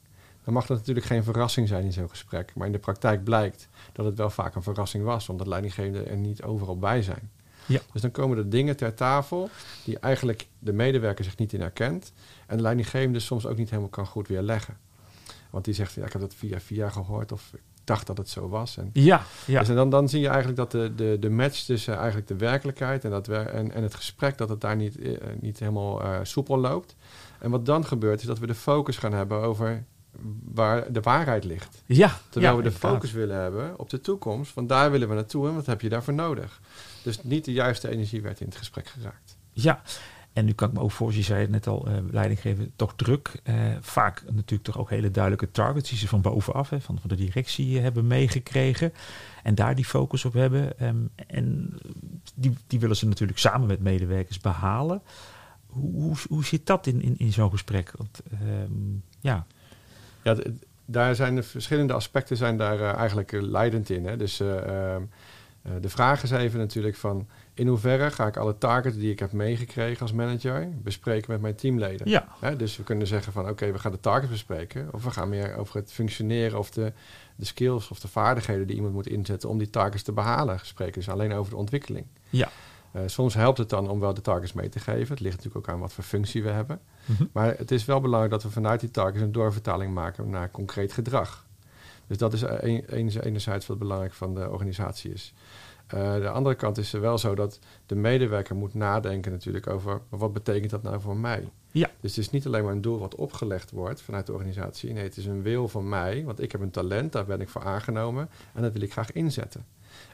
Dan 0.47 0.55
mag 0.55 0.67
dat 0.67 0.79
natuurlijk 0.79 1.07
geen 1.07 1.25
verrassing 1.25 1.69
zijn 1.69 1.85
in 1.85 1.93
zo'n 1.93 2.09
gesprek. 2.09 2.53
Maar 2.55 2.67
in 2.67 2.73
de 2.73 2.79
praktijk 2.79 3.25
blijkt 3.25 3.69
dat 3.93 4.05
het 4.05 4.17
wel 4.17 4.31
vaak 4.31 4.55
een 4.55 4.63
verrassing 4.63 5.05
was, 5.05 5.29
omdat 5.29 5.47
leidinggevenden 5.47 6.09
er 6.09 6.17
niet 6.17 6.43
overal 6.43 6.79
bij 6.79 7.03
zijn. 7.03 7.31
Ja. 7.67 7.81
Dus 7.93 8.03
dan 8.03 8.11
komen 8.11 8.39
er 8.39 8.49
dingen 8.49 8.77
ter 8.77 8.95
tafel 8.95 9.51
die 9.85 9.99
eigenlijk 9.99 10.47
de 10.59 10.73
medewerker 10.73 11.25
zich 11.25 11.37
niet 11.37 11.53
in 11.53 11.61
herkent. 11.61 12.13
En 12.47 12.57
de 12.57 12.63
leidinggevende 12.63 13.19
soms 13.19 13.47
ook 13.47 13.57
niet 13.57 13.69
helemaal 13.71 13.91
kan 13.91 14.07
goed 14.07 14.29
weerleggen. 14.29 14.77
Want 15.51 15.65
die 15.65 15.75
zegt, 15.75 15.93
ja, 15.93 16.05
ik 16.05 16.13
heb 16.13 16.21
dat 16.21 16.35
via 16.35 16.61
via 16.61 16.89
gehoord 16.91 17.33
of 17.33 17.51
ik 17.53 17.63
dacht 17.85 18.07
dat 18.07 18.19
het 18.19 18.29
zo 18.29 18.49
was. 18.49 18.77
En, 18.77 18.91
ja, 18.93 19.23
ja. 19.47 19.59
Dus 19.59 19.69
dan, 19.69 19.91
dan 19.91 20.09
zie 20.09 20.21
je 20.21 20.29
eigenlijk 20.29 20.57
dat 20.57 20.71
de, 20.71 20.93
de, 20.95 21.17
de 21.21 21.31
match 21.31 21.65
tussen 21.65 21.97
eigenlijk 21.97 22.29
de 22.29 22.37
werkelijkheid 22.37 23.05
en, 23.05 23.11
dat 23.11 23.27
wer 23.27 23.47
en, 23.47 23.73
en 23.73 23.83
het 23.83 23.95
gesprek, 23.95 24.39
dat 24.39 24.49
het 24.49 24.61
daar 24.61 24.77
niet, 24.77 24.99
uh, 24.99 25.17
niet 25.41 25.59
helemaal 25.59 26.03
uh, 26.03 26.19
soepel 26.23 26.59
loopt. 26.59 26.97
En 27.39 27.51
wat 27.51 27.67
dan 27.67 27.85
gebeurt 27.85 28.21
is 28.21 28.27
dat 28.27 28.39
we 28.39 28.47
de 28.47 28.55
focus 28.55 28.97
gaan 28.97 29.13
hebben 29.13 29.41
over 29.41 29.85
waar 30.45 30.93
de 30.93 31.01
waarheid 31.01 31.45
ligt. 31.45 31.83
Ja, 31.87 32.19
Terwijl 32.29 32.57
ja, 32.57 32.63
we 32.63 32.69
de 32.69 32.77
focus 32.77 33.13
willen 33.13 33.37
hebben 33.37 33.79
op 33.79 33.91
de 33.91 34.01
toekomst, 34.01 34.55
want 34.55 34.69
daar 34.69 34.91
willen 34.91 35.09
we 35.09 35.15
naartoe 35.15 35.49
en 35.49 35.55
wat 35.55 35.67
heb 35.67 35.81
je 35.81 35.89
daarvoor 35.89 36.15
nodig? 36.15 36.61
Dus 37.03 37.23
niet 37.23 37.45
de 37.45 37.53
juiste 37.53 37.89
energie 37.89 38.23
werd 38.23 38.41
in 38.41 38.47
het 38.47 38.57
gesprek 38.57 38.87
geraakt. 38.87 39.37
Ja, 39.53 39.83
en 40.37 40.45
nu 40.45 40.53
kan 40.53 40.69
ik 40.69 40.75
me 40.75 40.81
ook 40.81 40.91
voor, 40.91 41.13
je 41.13 41.23
zei 41.23 41.41
het 41.41 41.51
net 41.51 41.67
al, 41.67 41.89
uh, 41.89 41.95
leidinggeven 42.11 42.73
toch 42.77 42.95
druk. 42.97 43.41
Uh, 43.45 43.55
vaak 43.81 44.23
natuurlijk 44.25 44.63
toch 44.63 44.79
ook 44.79 44.91
hele 44.91 45.11
duidelijke 45.11 45.51
targets 45.51 45.89
die 45.89 45.99
ze 45.99 46.09
van 46.09 46.21
bovenaf, 46.21 46.71
hè, 46.71 46.81
van, 46.81 46.99
van 47.01 47.09
de 47.09 47.17
directie 47.17 47.79
hebben 47.79 48.07
meegekregen. 48.07 48.93
En 49.43 49.55
daar 49.55 49.75
die 49.75 49.85
focus 49.85 50.25
op 50.25 50.33
hebben. 50.33 50.87
Um, 50.87 51.11
en 51.27 51.75
die, 52.35 52.57
die 52.67 52.81
willen 52.81 52.97
ze 52.97 53.07
natuurlijk 53.07 53.39
samen 53.39 53.67
met 53.67 53.81
medewerkers 53.81 54.41
behalen. 54.41 55.03
Hoe, 55.67 55.93
hoe, 55.93 56.17
hoe 56.29 56.45
zit 56.45 56.67
dat 56.67 56.87
in, 56.87 57.03
in, 57.03 57.15
in 57.19 57.33
zo'n 57.33 57.51
gesprek? 57.51 57.93
Want, 57.97 58.21
um, 58.43 59.03
ja. 59.21 59.47
Ja, 60.27 60.37
daar 60.85 61.15
zijn 61.15 61.35
de 61.35 61.43
verschillende 61.43 61.93
aspecten 61.93 62.37
zijn 62.37 62.57
daar 62.57 62.79
uh, 62.79 62.95
eigenlijk 62.95 63.33
leidend 63.33 63.91
in. 63.91 64.07
Hè. 64.07 64.17
Dus 64.17 64.41
uh, 64.41 64.49
uh, 64.49 64.97
de 65.81 65.89
vraag 65.89 66.23
is 66.23 66.31
even 66.31 66.59
natuurlijk 66.59 66.97
van... 66.97 67.29
in 67.55 67.67
hoeverre 67.67 68.11
ga 68.11 68.27
ik 68.27 68.37
alle 68.37 68.59
targets 68.59 68.97
die 68.97 69.11
ik 69.11 69.19
heb 69.19 69.33
meegekregen 69.33 70.01
als 70.01 70.13
manager... 70.13 70.69
bespreken 70.83 71.33
met 71.33 71.41
mijn 71.41 71.55
teamleden. 71.55 72.11
Ja. 72.11 72.29
Hè, 72.41 72.57
dus 72.57 72.77
we 72.77 72.83
kunnen 72.83 73.07
zeggen 73.07 73.33
van... 73.33 73.49
oké, 73.49 73.73
we 73.73 73.79
gaan 73.79 73.93
de 73.93 74.01
targets 74.01 74.31
bespreken... 74.31 74.89
of 74.93 75.05
we 75.05 75.11
gaan 75.11 75.29
meer 75.29 75.57
over 75.57 75.77
het 75.77 75.93
functioneren... 75.93 76.59
of 76.59 76.71
de, 76.71 76.93
de 77.37 77.45
skills 77.45 77.91
of 77.91 78.01
de 78.01 78.09
vaardigheden 78.09 78.67
die 78.67 78.77
iemand 78.77 78.95
moet 78.95 79.09
inzetten... 79.09 79.49
om 79.49 79.59
die 79.59 79.71
targets 79.71 80.03
te 80.03 80.13
behalen. 80.13 80.59
Spreken 80.63 80.95
dus 80.95 81.09
alleen 81.09 81.33
over 81.33 81.51
de 81.51 81.59
ontwikkeling. 81.59 82.07
Ja. 82.31 82.49
Uh, 82.97 83.03
soms 83.07 83.35
helpt 83.35 83.59
het 83.59 83.69
dan 83.69 83.89
om 83.89 84.01
wel 84.01 84.15
de 84.15 84.21
targets 84.21 84.53
mee 84.53 84.69
te 84.69 84.79
geven. 84.79 85.15
Het 85.15 85.21
ligt 85.21 85.37
natuurlijk 85.37 85.69
ook 85.69 85.75
aan 85.75 85.81
wat 85.81 85.93
voor 85.93 86.05
functie 86.05 86.43
we 86.43 86.51
hebben. 86.51 86.81
Mm 87.05 87.17
-hmm. 87.17 87.31
Maar 87.33 87.57
het 87.59 87.71
is 87.71 87.85
wel 87.85 88.01
belangrijk 88.01 88.33
dat 88.33 88.43
we 88.43 88.51
vanuit 88.51 88.81
die 88.81 88.91
targets 88.91 89.23
een 89.23 89.33
doorvertaling 89.33 89.95
maken 89.95 90.31
naar 90.31 90.51
concreet 90.51 90.93
gedrag. 90.93 91.47
Dus 92.07 92.19
dat 92.19 92.33
is 92.33 92.43
enerzijds 93.21 93.67
wat 93.67 93.79
belangrijk 93.79 94.13
van 94.13 94.35
de 94.35 94.51
organisatie 94.51 95.13
is. 95.13 95.35
Uh, 95.95 96.15
de 96.15 96.29
andere 96.29 96.55
kant 96.55 96.79
is 96.79 96.93
er 96.93 97.01
wel 97.01 97.19
zo 97.19 97.35
dat 97.35 97.59
de 97.87 97.95
medewerker 97.95 98.57
moet 98.57 98.75
nadenken 98.75 99.33
natuurlijk 99.33 99.67
over 99.67 100.01
wat 100.09 100.33
betekent 100.33 100.71
dat 100.71 100.83
nou 100.83 101.01
voor 101.01 101.17
mij. 101.17 101.51
Ja. 101.71 101.91
Dus 102.01 102.17
het 102.17 102.25
is 102.25 102.31
niet 102.31 102.47
alleen 102.47 102.65
maar 102.65 102.73
een 102.73 102.81
doel 102.81 102.99
wat 102.99 103.15
opgelegd 103.15 103.71
wordt 103.71 104.03
vanuit 104.03 104.27
de 104.27 104.33
organisatie. 104.33 104.93
Nee, 104.93 105.03
het 105.03 105.17
is 105.17 105.27
een 105.27 105.43
wil 105.43 105.69
van 105.69 105.89
mij, 105.89 106.25
want 106.25 106.41
ik 106.41 106.53
heb 106.53 106.61
een 106.61 106.71
talent, 106.71 107.13
daar 107.13 107.25
ben 107.25 107.41
ik 107.41 107.49
voor 107.49 107.65
aangenomen 107.65 108.29
en 108.55 108.63
dat 108.63 108.73
wil 108.73 108.83
ik 108.83 108.93
graag 108.93 109.13
inzetten. 109.13 109.65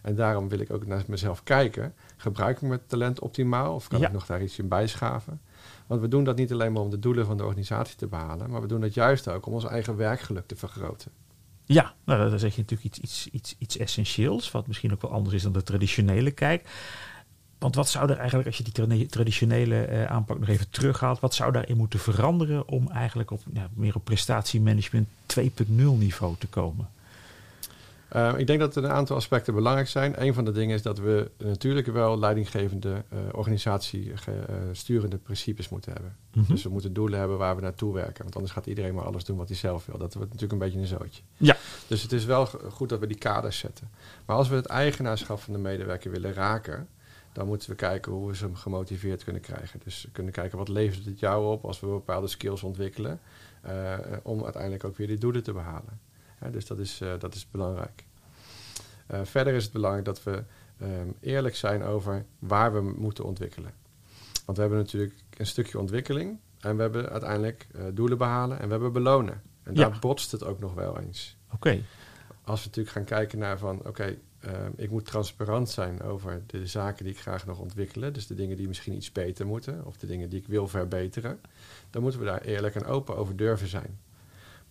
En 0.03 0.15
daarom 0.15 0.49
wil 0.49 0.59
ik 0.59 0.73
ook 0.73 0.87
naar 0.87 1.05
mezelf 1.07 1.43
kijken. 1.43 1.95
Gebruik 2.17 2.57
ik 2.57 2.69
mijn 2.69 2.81
talent 2.87 3.21
optimaal 3.21 3.75
of 3.75 3.89
kan 3.89 4.01
ja. 4.01 4.07
ik 4.07 4.13
nog 4.13 4.27
daar 4.27 4.43
iets 4.43 4.59
in 4.59 4.69
bijschaven? 4.69 5.41
Want 5.87 6.01
we 6.01 6.09
doen 6.09 6.25
dat 6.25 6.37
niet 6.37 6.53
alleen 6.53 6.73
maar 6.73 6.83
om 6.83 6.91
de 6.91 6.99
doelen 6.99 7.27
van 7.27 7.37
de 7.37 7.45
organisatie 7.45 7.97
te 7.97 8.07
behalen, 8.07 8.51
maar 8.51 8.61
we 8.61 8.67
doen 8.67 8.81
dat 8.81 8.95
juist 8.95 9.29
ook 9.29 9.47
om 9.47 9.53
ons 9.53 9.65
eigen 9.65 9.97
werkgeluk 9.97 10.47
te 10.47 10.57
vergroten. 10.57 11.11
Ja, 11.65 11.95
nou, 12.05 12.31
dan 12.31 12.39
zeg 12.39 12.55
je 12.55 12.61
natuurlijk 12.61 12.97
iets, 12.97 12.99
iets, 13.01 13.29
iets, 13.33 13.55
iets 13.59 13.77
essentieels, 13.77 14.51
wat 14.51 14.67
misschien 14.67 14.93
ook 14.93 15.03
wel 15.03 15.11
anders 15.11 15.35
is 15.35 15.43
dan 15.43 15.53
de 15.53 15.63
traditionele 15.63 16.31
kijk. 16.31 16.69
Want 17.59 17.75
wat 17.75 17.89
zou 17.89 18.11
er 18.11 18.17
eigenlijk, 18.17 18.49
als 18.49 18.57
je 18.57 18.87
die 18.89 19.07
traditionele 19.07 19.89
uh, 19.89 20.05
aanpak 20.05 20.39
nog 20.39 20.49
even 20.49 20.71
terughaalt, 20.71 21.21
wat 21.21 21.35
zou 21.35 21.53
daarin 21.53 21.77
moeten 21.77 21.99
veranderen 21.99 22.69
om 22.69 22.91
eigenlijk 22.91 23.31
op, 23.31 23.43
meer 23.75 23.95
op 23.95 24.05
prestatiemanagement 24.05 25.09
2.0 25.41 25.45
niveau 25.99 26.35
te 26.39 26.47
komen? 26.47 26.89
Uh, 28.17 28.33
ik 28.37 28.47
denk 28.47 28.61
dat 28.61 28.77
er 28.77 28.85
een 28.85 28.91
aantal 28.91 29.17
aspecten 29.17 29.55
belangrijk 29.55 29.89
zijn. 29.89 30.23
Een 30.23 30.35
van 30.35 30.45
de 30.45 30.53
dingen 30.53 30.75
is 30.75 30.83
dat 30.83 30.99
we 30.99 31.31
natuurlijk 31.39 31.87
wel 31.87 32.19
leidinggevende 32.19 33.05
uh, 33.13 33.19
organisatie 33.33 34.13
sturende 34.73 35.19
principes 35.19 35.69
moeten 35.69 35.93
hebben. 35.93 36.17
Mm 36.33 36.45
-hmm. 36.45 36.55
Dus 36.55 36.63
we 36.63 36.71
moeten 36.71 36.93
doelen 36.93 37.19
hebben 37.19 37.39
waar 37.39 37.57
we 37.57 37.63
naartoe 37.63 37.95
werken. 37.95 38.23
Want 38.23 38.35
anders 38.35 38.53
gaat 38.53 38.67
iedereen 38.67 38.95
maar 38.95 39.05
alles 39.05 39.25
doen 39.25 39.37
wat 39.37 39.49
hij 39.49 39.57
zelf 39.57 39.87
wil. 39.87 39.99
Dat 39.99 40.15
wordt 40.15 40.33
natuurlijk 40.33 40.53
een 40.53 40.69
beetje 40.69 40.79
een 40.79 40.99
zootje. 40.99 41.23
Ja. 41.37 41.57
Dus 41.87 42.03
het 42.03 42.13
is 42.13 42.25
wel 42.25 42.47
goed 42.47 42.89
dat 42.89 43.01
we 43.01 43.07
die 43.07 43.19
kaders 43.19 43.59
zetten. 43.59 43.91
Maar 44.27 44.37
als 44.37 44.49
we 44.49 44.55
het 44.55 44.67
eigenaarschap 44.67 45.41
van 45.41 45.53
de 45.53 45.59
medewerker 45.59 46.11
willen 46.11 46.33
raken, 46.33 46.89
dan 47.33 47.47
moeten 47.47 47.71
we 47.71 47.77
kijken 47.77 48.13
hoe 48.13 48.29
we 48.29 48.37
ze 48.37 48.49
gemotiveerd 48.55 49.25
kunnen 49.25 49.43
krijgen. 49.43 49.81
Dus 49.85 50.03
we 50.03 50.11
kunnen 50.11 50.33
kijken 50.33 50.59
wat 50.59 50.69
levert 50.69 51.05
het 51.05 51.19
jou 51.19 51.53
op 51.53 51.65
als 51.65 51.81
we 51.81 51.87
bepaalde 51.87 52.27
skills 52.27 52.63
ontwikkelen. 52.63 53.21
Uh, 53.67 53.99
om 54.23 54.45
uiteindelijk 54.45 54.85
ook 54.85 54.97
weer 54.97 55.07
die 55.07 55.19
doelen 55.19 55.43
te 55.43 55.53
behalen. 55.53 56.01
Ja, 56.43 56.51
dus 56.51 56.67
dat 56.67 56.79
is, 56.79 57.01
uh, 57.01 57.13
dat 57.19 57.35
is 57.35 57.51
belangrijk. 57.51 58.05
Uh, 59.11 59.21
verder 59.23 59.55
is 59.55 59.63
het 59.65 59.73
belangrijk 59.73 60.05
dat 60.05 60.23
we 60.23 60.43
um, 60.83 61.15
eerlijk 61.21 61.57
zijn 61.57 61.83
over 61.85 62.25
waar 62.39 62.73
we 62.73 62.81
moeten 62.81 63.25
ontwikkelen. 63.25 63.73
Want 64.45 64.57
we 64.59 64.65
hebben 64.65 64.81
natuurlijk 64.81 65.15
een 65.37 65.47
stukje 65.47 65.79
ontwikkeling 65.79 66.39
en 66.61 66.77
we 66.77 66.83
hebben 66.83 67.09
uiteindelijk 67.11 67.67
doelen 67.93 68.19
behalen 68.19 68.59
en 68.59 68.65
we 68.65 68.73
hebben 68.73 68.93
belonen. 68.93 69.43
En 69.63 69.75
Ja. 69.75 69.89
daar 69.89 69.99
botst 69.99 70.33
het 70.33 70.45
ook 70.45 70.59
nog 70.61 70.75
wel 70.75 70.99
eens. 70.99 71.37
Oké. 71.53 71.81
Als 72.45 72.61
we 72.61 72.67
natuurlijk 72.67 72.97
gaan 72.97 73.05
kijken 73.05 73.39
naar 73.39 73.59
van, 73.59 73.87
oké, 73.87 74.17
ehm, 74.41 74.71
ik 74.77 74.91
moet 74.91 75.05
transparant 75.05 75.71
zijn 75.71 76.03
over 76.03 76.43
de 76.47 76.67
zaken 76.67 77.05
die 77.05 77.15
ik 77.15 77.21
graag 77.21 77.47
nog 77.47 77.59
ontwikkelen. 77.59 78.13
Dus 78.13 78.27
de 78.27 78.35
dingen 78.35 78.57
die 78.57 78.69
misschien 78.69 78.95
iets 78.95 79.13
beter 79.13 79.47
moeten, 79.47 79.85
of 79.87 79.97
de 79.97 80.07
dingen 80.07 80.29
die 80.29 80.41
ik 80.41 80.47
wil 80.47 80.69
verbeteren. 80.69 81.41
Dan 81.91 82.03
moeten 82.03 82.21
we 82.21 82.27
daar 82.27 82.41
eerlijk 82.41 82.75
en 82.75 82.85
open 82.85 83.17
over 83.17 83.37
durven 83.37 83.69
zijn. 83.69 84.01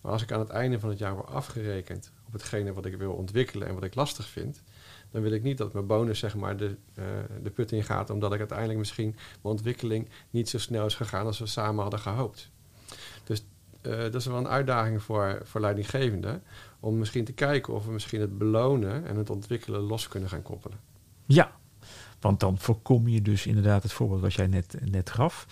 Maar 0.01 0.11
als 0.11 0.21
ik 0.21 0.31
aan 0.31 0.39
het 0.39 0.49
einde 0.49 0.79
van 0.79 0.89
het 0.89 0.99
jaar 0.99 1.13
word 1.13 1.27
afgerekend 1.27 2.11
op 2.27 2.33
hetgene 2.33 2.73
wat 2.73 2.85
ik 2.85 2.97
wil 2.97 3.13
ontwikkelen 3.13 3.67
en 3.67 3.73
wat 3.73 3.83
ik 3.83 3.95
lastig 3.95 4.27
vind, 4.27 4.63
dan 5.11 5.21
wil 5.21 5.31
ik 5.31 5.43
niet 5.43 5.57
dat 5.57 5.73
mijn 5.73 5.87
bonus 5.87 6.19
zeg 6.19 6.35
maar 6.35 6.57
de, 6.57 6.75
eh, 6.93 7.05
de 7.43 7.49
put 7.49 7.71
in 7.71 7.83
gaat, 7.83 8.09
omdat 8.09 8.33
ik 8.33 8.39
uiteindelijk 8.39 8.79
misschien 8.79 9.09
mijn 9.11 9.55
ontwikkeling 9.55 10.09
niet 10.29 10.49
zo 10.49 10.57
snel 10.57 10.85
is 10.85 10.95
gegaan 10.95 11.25
als 11.25 11.39
we 11.39 11.45
samen 11.45 11.81
hadden 11.81 11.99
gehoopt. 11.99 12.49
Dus 13.23 13.43
eh, 13.81 13.97
dat 13.97 14.15
is 14.15 14.25
wel 14.25 14.37
een 14.37 14.47
uitdaging 14.47 15.03
voor, 15.03 15.41
voor 15.43 15.61
leidinggevenden, 15.61 16.43
om 16.79 16.97
misschien 16.97 17.25
te 17.25 17.33
kijken 17.33 17.73
of 17.73 17.85
we 17.85 17.91
misschien 17.91 18.21
het 18.21 18.37
belonen 18.37 19.05
en 19.05 19.15
het 19.15 19.29
ontwikkelen 19.29 19.81
los 19.81 20.07
kunnen 20.07 20.29
gaan 20.29 20.41
koppelen. 20.41 20.79
Ja, 21.25 21.51
want 22.19 22.39
dan 22.39 22.57
voorkom 22.57 23.07
je 23.07 23.21
dus 23.21 23.45
inderdaad 23.45 23.83
het 23.83 23.93
voorbeeld 23.93 24.21
wat 24.21 24.33
jij 24.33 24.47
net, 24.47 24.75
net 24.91 25.09
gaf. 25.09 25.45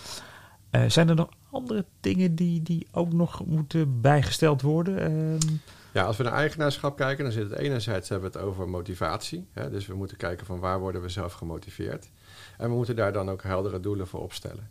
Eh, 0.69 0.89
zijn 0.89 1.09
er 1.09 1.15
nog 1.15 1.29
andere 1.51 1.85
dingen 1.99 2.35
die, 2.35 2.61
die 2.63 2.87
ook 2.91 3.13
nog 3.13 3.45
moeten 3.45 4.01
bijgesteld 4.01 4.61
worden? 4.61 4.99
Ehm, 5.01 5.53
Ja, 5.93 6.03
als 6.03 6.17
we 6.17 6.23
naar 6.23 6.33
eigenaarschap 6.33 6.97
kijken, 6.97 7.23
dan 7.23 7.33
zit 7.33 7.49
het 7.49 7.59
enerzijds 7.59 8.09
hebben 8.09 8.31
we 8.31 8.37
het 8.37 8.47
over 8.47 8.69
motivatie. 8.69 9.47
Hè, 9.53 9.69
dus 9.69 9.87
we 9.87 9.95
moeten 9.95 10.17
kijken 10.17 10.45
van 10.45 10.59
waar 10.59 10.79
worden 10.79 11.01
we 11.01 11.09
zelf 11.09 11.33
gemotiveerd. 11.33 12.09
En 12.57 12.69
we 12.69 12.75
moeten 12.75 12.95
daar 12.95 13.13
dan 13.13 13.29
ook 13.29 13.43
heldere 13.43 13.79
doelen 13.79 14.07
voor 14.07 14.21
opstellen. 14.21 14.69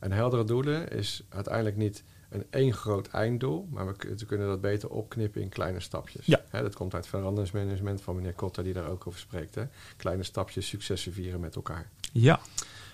En 0.00 0.12
heldere 0.12 0.44
doelen 0.44 0.90
is 0.90 1.22
uiteindelijk 1.28 1.76
niet 1.76 2.04
een 2.30 2.46
één 2.50 2.72
groot 2.74 3.08
einddoel, 3.08 3.68
maar 3.70 3.86
we, 3.86 4.14
kunnen 4.26 4.46
dat 4.46 4.60
beter 4.60 4.88
opknippen 4.88 5.42
in 5.42 5.48
kleine 5.48 5.80
stapjes. 5.80 6.26
Ja. 6.26 6.40
Hè, 6.48 6.62
dat 6.62 6.74
komt 6.74 6.94
uit 6.94 7.06
veranderingsmanagement 7.06 8.02
van 8.02 8.14
meneer 8.14 8.34
Kotter, 8.34 8.64
die 8.64 8.72
daar 8.72 8.88
ook 8.88 9.06
over 9.06 9.20
spreekt. 9.20 9.54
Hè. 9.54 9.64
Kleine 9.96 10.22
stapjes, 10.22 10.68
successen 10.68 11.12
vieren 11.12 11.40
met 11.40 11.54
elkaar. 11.56 11.90
ja, 12.12 12.40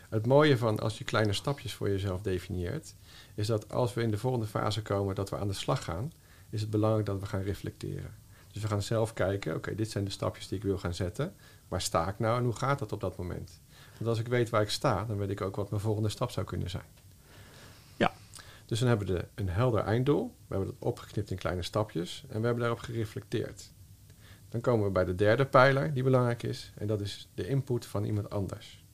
Het 0.08 0.26
mooie 0.26 0.58
van 0.58 0.78
als 0.80 0.98
je 0.98 1.04
kleine 1.04 1.32
stapjes 1.32 1.74
voor 1.74 1.88
jezelf 1.88 2.20
definieert, 2.22 2.94
is 3.36 3.46
dat 3.46 3.72
als 3.72 3.94
we 3.94 4.02
in 4.02 4.10
de 4.10 4.18
volgende 4.18 4.46
fase 4.46 4.82
komen 4.82 5.14
dat 5.14 5.30
we 5.30 5.36
aan 5.36 5.48
de 5.48 5.54
slag 5.54 5.84
gaan, 5.84 6.12
is 6.50 6.60
het 6.60 6.70
belangrijk 6.70 7.06
dat 7.06 7.20
we 7.20 7.26
gaan 7.26 7.42
reflecteren. 7.42 8.14
Dus 8.52 8.62
we 8.62 8.68
gaan 8.68 8.82
zelf 8.82 9.12
kijken, 9.12 9.54
oké, 9.54 9.74
dit 9.74 9.90
zijn 9.90 10.04
de 10.04 10.10
stapjes 10.10 10.48
die 10.48 10.58
ik 10.58 10.64
wil 10.64 10.78
gaan 10.78 10.94
zetten. 10.94 11.34
Waar 11.68 11.80
sta 11.80 12.08
ik 12.08 12.18
nou 12.18 12.38
en 12.38 12.44
hoe 12.44 12.56
gaat 12.56 12.78
dat 12.78 12.92
op 12.92 13.00
dat 13.00 13.16
moment? 13.16 13.60
Want 13.92 14.06
als 14.06 14.18
ik 14.18 14.28
weet 14.28 14.50
waar 14.50 14.62
ik 14.62 14.70
sta, 14.70 15.04
dan 15.04 15.16
weet 15.16 15.30
ik 15.30 15.40
ook 15.40 15.56
wat 15.56 15.70
mijn 15.70 15.82
volgende 15.82 16.08
stap 16.08 16.30
zou 16.30 16.46
kunnen 16.46 16.70
zijn. 16.70 16.84
Ja. 17.96 18.12
Dus 18.66 18.78
dan 18.78 18.88
hebben 18.88 19.06
we 19.06 19.12
de, 19.12 19.24
een 19.34 19.48
helder 19.48 19.80
einddoel. 19.80 20.34
We 20.46 20.54
hebben 20.54 20.74
dat 20.78 20.88
opgeknipt 20.88 21.30
in 21.30 21.36
kleine 21.36 21.62
stapjes 21.62 22.24
en 22.28 22.40
we 22.40 22.46
hebben 22.46 22.62
daarop 22.62 22.78
gereflecteerd. 22.78 23.70
Dan 24.48 24.60
komen 24.60 24.86
we 24.86 24.92
bij 24.92 25.04
de 25.04 25.14
derde 25.14 25.46
pijler 25.46 25.92
die 25.92 26.02
belangrijk 26.02 26.42
is 26.42 26.72
en 26.74 26.86
dat 26.86 27.00
is 27.00 27.28
de 27.34 27.48
input 27.48 27.86
van 27.86 28.04
iemand 28.04 28.30
anders. 28.30 28.84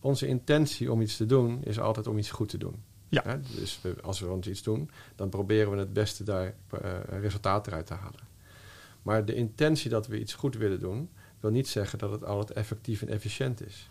Onze 0.00 0.26
intentie 0.26 0.92
om 0.92 1.00
iets 1.00 1.16
te 1.16 1.26
doen 1.26 1.64
is 1.64 1.80
altijd 1.80 2.06
om 2.06 2.18
iets 2.18 2.30
goed 2.30 2.48
te 2.48 2.58
doen. 2.58 2.82
Ja. 3.08 3.22
Hè? 3.24 3.40
Dus 3.40 3.78
we, 3.82 3.96
als 4.02 4.20
we 4.20 4.28
ons 4.28 4.46
iets 4.46 4.62
doen, 4.62 4.90
dan 5.16 5.28
proberen 5.28 5.70
we 5.72 5.78
het 5.78 5.92
beste 5.92 6.24
daar 6.24 6.54
een 6.70 7.20
resultaat 7.20 7.66
eruit 7.66 7.86
te 7.86 7.94
halen. 7.94 8.26
Maar 9.02 9.24
de 9.24 9.34
intentie 9.34 9.90
dat 9.90 10.06
we 10.06 10.20
iets 10.20 10.34
goed 10.34 10.56
willen 10.56 10.80
doen, 10.80 11.10
wil 11.40 11.50
niet 11.50 11.68
zeggen 11.68 11.98
dat 11.98 12.10
het 12.10 12.24
altijd 12.24 12.58
effectief 12.58 13.02
en 13.02 13.08
efficiënt 13.08 13.66
is. 13.66 13.88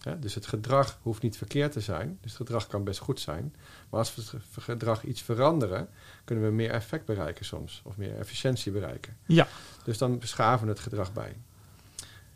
Hè? 0.00 0.18
Dus 0.18 0.34
het 0.34 0.46
gedrag 0.46 0.98
hoeft 1.02 1.22
niet 1.22 1.36
verkeerd 1.36 1.72
te 1.72 1.80
zijn. 1.80 2.18
Dus 2.20 2.30
het 2.30 2.40
gedrag 2.40 2.66
kan 2.66 2.84
best 2.84 2.98
goed 2.98 3.20
zijn. 3.20 3.54
Maar 3.90 3.98
als 4.00 4.14
we 4.14 4.20
het 4.22 4.30
ge- 4.50 4.60
gedrag 4.60 5.04
iets 5.04 5.22
veranderen, 5.22 5.88
kunnen 6.24 6.44
we 6.44 6.50
meer 6.50 6.70
effect 6.70 7.04
bereiken 7.04 7.44
soms. 7.44 7.80
Of 7.84 7.96
meer 7.96 8.16
efficiëntie 8.18 8.72
bereiken. 8.72 9.16
ja, 9.26 9.46
Dus 9.84 9.98
dan 9.98 10.18
beschaven 10.18 10.66
we 10.66 10.72
het 10.72 10.80
gedrag 10.82 11.12
bij. 11.12 11.36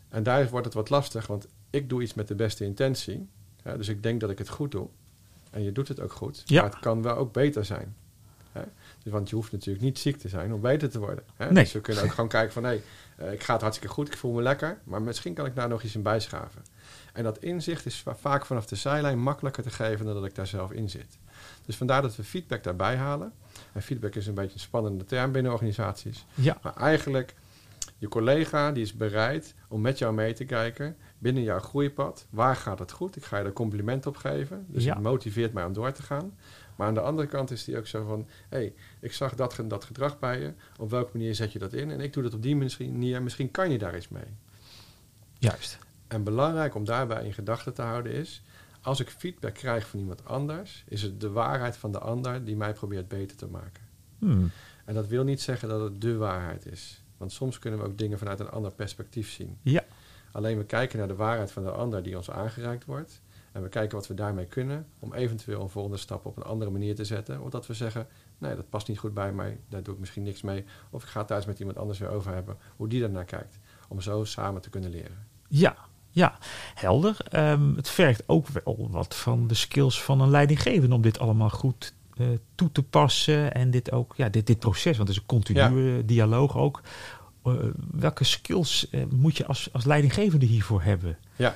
En 0.09 0.23
daar 0.23 0.49
wordt 0.49 0.65
het 0.65 0.73
wat 0.75 0.89
lastig, 0.89 1.27
want 1.27 1.47
ik 1.69 1.89
doe 1.89 2.01
iets 2.01 2.13
met 2.13 2.27
de 2.27 2.35
beste 2.35 2.63
intentie. 2.63 3.29
Hè, 3.61 3.77
dus 3.77 3.87
ik 3.87 4.03
denk 4.03 4.19
dat 4.21 4.29
ik 4.29 4.37
het 4.37 4.49
goed 4.49 4.71
doe. 4.71 4.89
En 5.55 5.63
je 5.63 5.71
doet 5.71 5.87
het 5.87 5.99
ook 5.99 6.11
goed. 6.11 6.41
Ja. 6.45 6.61
Maar 6.61 6.71
het 6.71 6.79
kan 6.79 7.01
wel 7.01 7.15
ook 7.15 7.33
beter 7.33 7.65
zijn. 7.65 7.95
Hè? 8.51 8.61
Dus, 9.03 9.11
want 9.11 9.29
je 9.29 9.35
hoeft 9.35 9.51
natuurlijk 9.51 9.83
niet 9.83 9.99
ziek 9.99 10.17
te 10.17 10.29
zijn 10.29 10.53
om 10.53 10.61
beter 10.61 10.89
te 10.89 10.99
worden. 10.99 11.23
Hè? 11.35 11.51
Nee. 11.51 11.63
Dus 11.63 11.73
we 11.73 11.81
kunnen 11.81 12.03
ook 12.03 12.11
gewoon 12.11 12.29
kijken 12.29 12.53
van... 12.53 12.63
hé, 12.63 12.79
hey, 13.15 13.33
ik 13.33 13.43
ga 13.43 13.53
het 13.53 13.61
hartstikke 13.61 13.93
goed, 13.93 14.07
ik 14.07 14.17
voel 14.17 14.31
me 14.33 14.41
lekker... 14.41 14.79
maar 14.83 15.01
misschien 15.01 15.33
kan 15.33 15.45
ik 15.45 15.55
daar 15.55 15.67
nog 15.67 15.83
iets 15.83 15.95
in 15.95 16.01
bijschaven. 16.01 16.61
En 17.13 17.23
dat 17.23 17.37
inzicht 17.37 17.85
is 17.85 18.01
va- 18.01 18.15
vaak 18.15 18.45
vanaf 18.45 18.65
de 18.65 18.75
zijlijn 18.75 19.19
makkelijker 19.19 19.63
te 19.63 19.69
geven... 19.69 20.05
dan 20.05 20.13
dat 20.15 20.25
ik 20.25 20.35
daar 20.35 20.47
zelf 20.47 20.71
in 20.71 20.89
zit. 20.89 21.17
Dus 21.65 21.75
vandaar 21.77 22.01
dat 22.01 22.15
we 22.15 22.23
feedback 22.23 22.63
daarbij 22.63 22.95
halen. 22.95 23.33
En 23.73 23.81
feedback 23.81 24.15
is 24.15 24.27
een 24.27 24.33
beetje 24.33 24.53
een 24.53 24.59
spannende 24.59 25.05
term 25.05 25.31
binnen 25.31 25.51
organisaties. 25.51 26.25
ja, 26.33 26.57
Maar 26.61 26.75
eigenlijk, 26.77 27.35
je 27.97 28.07
collega 28.07 28.71
die 28.71 28.83
is 28.83 28.93
bereid 28.93 29.55
om 29.67 29.81
met 29.81 29.97
jou 29.97 30.13
mee 30.13 30.33
te 30.33 30.45
kijken 30.45 30.95
binnen 31.17 31.43
jouw 31.43 31.59
groeipad. 31.59 32.27
Waar 32.29 32.55
gaat 32.55 32.79
het 32.79 32.91
goed? 32.91 33.15
Ik 33.15 33.23
ga 33.23 33.37
je 33.37 33.43
er 33.45 33.53
compliment 33.53 34.05
op 34.05 34.17
geven. 34.17 34.65
Dus 34.69 34.83
Ja. 34.83 34.93
het 34.93 35.03
motiveert 35.03 35.53
mij 35.53 35.65
om 35.65 35.73
door 35.73 35.91
te 35.91 36.03
gaan. 36.03 36.37
Maar 36.75 36.87
aan 36.87 36.93
de 36.93 37.01
andere 37.01 37.27
kant 37.27 37.51
is 37.51 37.63
die 37.63 37.77
ook 37.77 37.87
zo 37.87 38.05
van... 38.05 38.27
hé, 38.49 38.57
hey, 38.57 38.73
ik 38.99 39.13
zag 39.13 39.35
dat 39.35 39.53
gedrag 39.83 40.19
bij 40.19 40.39
je. 40.39 40.53
Op 40.79 40.89
welke 40.89 41.09
manier 41.17 41.35
zet 41.35 41.51
je 41.51 41.59
dat 41.59 41.73
in? 41.73 41.91
En 41.91 41.99
ik 41.99 42.13
doe 42.13 42.23
dat 42.23 42.33
op 42.33 42.41
die 42.41 42.55
manier. 42.55 43.23
Misschien 43.23 43.51
kan 43.51 43.71
je 43.71 43.77
daar 43.77 43.95
iets 43.95 44.09
mee. 44.09 44.23
juist. 45.39 45.77
En 46.07 46.23
belangrijk 46.23 46.75
om 46.75 46.85
daarbij 46.85 47.25
in 47.25 47.33
gedachten 47.33 47.73
te 47.73 47.81
houden 47.81 48.11
is... 48.11 48.43
als 48.81 48.99
ik 48.99 49.09
feedback 49.09 49.53
krijg 49.53 49.87
van 49.87 49.99
iemand 49.99 50.25
anders... 50.25 50.83
is 50.87 51.01
het 51.01 51.21
de 51.21 51.29
waarheid 51.29 51.77
van 51.77 51.91
de 51.91 51.99
ander 51.99 52.45
die 52.45 52.55
mij 52.55 52.73
probeert 52.73 53.07
beter 53.07 53.37
te 53.37 53.47
maken. 53.47 53.83
Hmm. 54.19 54.51
En 54.85 54.93
dat 54.93 55.07
wil 55.07 55.23
niet 55.23 55.41
zeggen 55.41 55.69
dat 55.69 55.81
het 55.81 56.01
de 56.01 56.15
waarheid 56.17 56.65
is. 56.65 57.03
Want 57.25 57.37
soms 57.37 57.59
kunnen 57.59 57.79
we 57.79 57.85
ook 57.85 57.97
dingen 57.97 58.17
vanuit 58.17 58.39
een 58.39 58.49
ander 58.49 58.71
perspectief 58.71 59.31
zien. 59.31 59.57
Ja, 59.61 59.83
Alleen 60.31 60.57
we 60.57 60.65
kijken 60.65 60.97
naar 60.97 61.07
de 61.07 61.15
waarheid 61.15 61.51
van 61.51 61.63
de 61.63 61.71
ander 61.71 62.03
die 62.03 62.17
ons 62.17 62.31
aangereikt 62.31 62.85
wordt. 62.85 63.21
En 63.51 63.61
we 63.61 63.69
kijken 63.69 63.97
wat 63.97 64.07
we 64.07 64.13
daarmee 64.13 64.45
kunnen 64.45 64.87
om 64.99 65.13
eventueel 65.13 65.61
een 65.61 65.69
volgende 65.69 65.97
stap 65.97 66.25
op 66.25 66.37
een 66.37 66.43
andere 66.43 66.71
manier 66.71 66.95
te 66.95 67.05
zetten. 67.05 67.41
Of 67.41 67.49
dat 67.49 67.67
we 67.67 67.73
zeggen, 67.73 68.07
nee, 68.37 68.55
dat 68.55 68.69
past 68.69 68.87
niet 68.87 68.99
goed 68.99 69.13
bij 69.13 69.33
mij, 69.33 69.59
daar 69.69 69.83
doe 69.83 69.93
ik 69.93 69.99
misschien 69.99 70.23
niks 70.23 70.41
mee. 70.41 70.65
Of 70.89 71.03
ik 71.03 71.09
ga 71.09 71.19
het 71.19 71.27
thuis 71.27 71.45
met 71.45 71.59
iemand 71.59 71.77
anders 71.77 71.99
weer 71.99 72.09
over 72.09 72.33
hebben, 72.33 72.57
hoe 72.75 72.87
die 72.87 73.01
daarnaar 73.01 73.25
kijkt. 73.25 73.59
Om 73.87 74.01
zo 74.01 74.23
samen 74.23 74.61
te 74.61 74.69
kunnen 74.69 74.89
leren. 74.89 75.27
ja, 75.47 75.75
ja. 76.09 76.37
Helder. 76.73 77.17
Ehm, 77.29 77.75
het 77.75 77.89
vergt 77.89 78.23
ook 78.25 78.47
wel 78.47 78.87
wat 78.91 79.15
van 79.15 79.47
de 79.47 79.53
skills 79.53 80.03
van 80.03 80.21
een 80.21 80.29
leidinggevende 80.29 80.95
om 80.95 81.01
dit 81.01 81.19
allemaal 81.19 81.49
goed 81.49 81.93
eh, 82.17 82.27
toe 82.55 82.71
te 82.71 82.83
passen. 82.83 83.53
En 83.53 83.71
dit 83.71 83.91
ook, 83.91 84.13
ja, 84.17 84.29
dit, 84.29 84.47
dit 84.47 84.59
proces, 84.59 84.97
want 84.97 85.07
het 85.07 85.17
is 85.17 85.17
een 85.17 85.27
continue 85.27 86.05
dialoog 86.05 86.57
ook. 86.57 86.81
Eh, 87.43 87.53
welke 87.91 88.23
skills 88.23 88.89
eh, 88.89 89.01
moet 89.09 89.37
je 89.37 89.45
als, 89.45 89.69
als 89.73 89.85
leidinggevende 89.85 90.45
hiervoor 90.45 90.81
hebben? 90.81 91.17
Ja, 91.35 91.55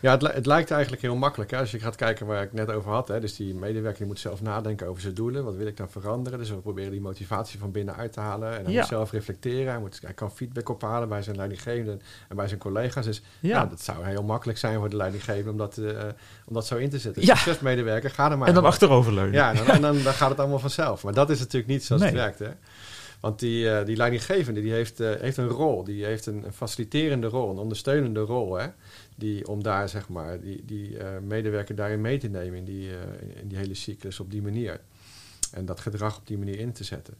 ja 0.00 0.10
het, 0.12 0.22
het 0.34 0.46
lijkt 0.46 0.70
eigenlijk 0.70 1.02
heel 1.02 1.16
makkelijk. 1.16 1.50
Hè? 1.50 1.58
Als 1.58 1.70
je 1.70 1.78
gaat 1.78 1.96
kijken 1.96 2.26
waar 2.26 2.42
ik 2.42 2.52
net 2.52 2.70
over 2.72 2.90
had. 2.90 3.08
Hè? 3.08 3.20
Dus 3.20 3.36
die 3.36 3.54
medewerker 3.54 3.98
die 3.98 4.06
moet 4.06 4.18
zelf 4.18 4.42
nadenken 4.42 4.86
over 4.86 5.02
zijn 5.02 5.14
doelen. 5.14 5.44
Wat 5.44 5.54
wil 5.54 5.66
ik 5.66 5.76
dan 5.76 5.90
veranderen? 5.90 6.38
Dus 6.38 6.50
we 6.50 6.56
proberen 6.56 6.90
die 6.90 7.00
motivatie 7.00 7.58
van 7.58 7.70
binnenuit 7.70 8.12
te 8.12 8.20
halen. 8.20 8.58
En 8.58 8.64
hij 8.64 8.72
Ja. 8.72 8.78
moet 8.78 8.88
zelf 8.88 9.10
reflecteren. 9.12 9.70
Hij, 9.72 9.80
moet, 9.80 9.98
hij 10.02 10.12
kan 10.12 10.30
feedback 10.32 10.68
ophalen 10.68 11.08
bij 11.08 11.22
zijn 11.22 11.36
leidinggevende 11.36 11.98
en 12.28 12.36
bij 12.36 12.48
zijn 12.48 12.60
collega's. 12.60 13.04
Dus 13.04 13.22
ja. 13.40 13.48
Ja. 13.56 13.66
dat 13.66 13.80
zou 13.80 14.04
heel 14.04 14.22
makkelijk 14.22 14.58
zijn 14.58 14.78
voor 14.78 14.90
de 14.90 14.96
leidinggevende 14.96 15.50
om 15.50 15.56
dat, 15.56 15.76
eh, 15.76 15.84
om 16.46 16.54
dat 16.54 16.66
zo 16.66 16.76
in 16.76 16.90
te 16.90 16.98
zetten. 16.98 17.22
Ja. 17.26 17.34
Succesmedewerker, 17.34 18.10
ga 18.10 18.30
er 18.30 18.38
maar. 18.38 18.48
en 18.48 18.54
dan 18.54 18.64
achteroverleunen. 18.64 19.32
Ja, 19.34 19.50
en 19.50 19.56
dan, 19.56 19.66
en 19.66 19.80
dan, 19.80 20.02
dan 20.02 20.12
gaat 20.12 20.30
het 20.30 20.38
allemaal 20.38 20.58
vanzelf. 20.58 21.04
Maar 21.04 21.14
dat 21.14 21.30
is 21.30 21.38
natuurlijk 21.38 21.66
niet 21.72 21.84
zoals 21.84 22.02
Nee. 22.02 22.10
het 22.10 22.20
werkt. 22.20 22.38
Hè? 22.38 22.48
Want 23.20 23.38
die, 23.38 23.70
eh, 23.70 23.86
die 23.86 23.96
leidinggevende 23.96 24.60
die 24.60 24.72
heeft, 24.72 25.00
eh, 25.00 25.14
heeft 25.14 25.36
een 25.36 25.48
rol. 25.48 25.84
Die 25.84 26.04
heeft 26.04 26.26
een, 26.26 26.44
een 26.44 26.52
faciliterende 26.52 27.26
rol, 27.26 27.50
een 27.50 27.58
ondersteunende 27.58 28.20
rol. 28.20 28.54
Hè? 28.54 28.68
Die, 29.16 29.48
om 29.48 29.62
daar, 29.62 29.88
zeg 29.88 30.08
maar, 30.08 30.40
die, 30.40 30.64
die 30.64 30.98
eh, 30.98 31.18
medewerker 31.18 31.74
daarin 31.74 32.00
mee 32.00 32.18
te 32.18 32.28
nemen 32.28 32.58
in 32.58 32.64
die, 32.64 32.90
in 33.34 33.48
die 33.48 33.58
hele 33.58 33.74
cyclus 33.74 34.20
op 34.20 34.30
die 34.30 34.42
manier. 34.42 34.80
En 35.52 35.64
dat 35.64 35.80
gedrag 35.80 36.18
op 36.18 36.26
die 36.26 36.38
manier 36.38 36.58
in 36.58 36.72
te 36.72 36.84
zetten. 36.84 37.14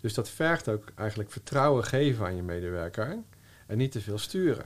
Dus 0.00 0.14
dat 0.14 0.28
vergt 0.28 0.68
ook 0.68 0.92
eigenlijk 0.94 1.30
vertrouwen 1.30 1.84
geven 1.84 2.26
aan 2.26 2.36
je 2.36 2.42
medewerker 2.42 3.18
en 3.66 3.78
niet 3.78 3.92
te 3.92 4.00
veel 4.00 4.18
sturen. 4.18 4.64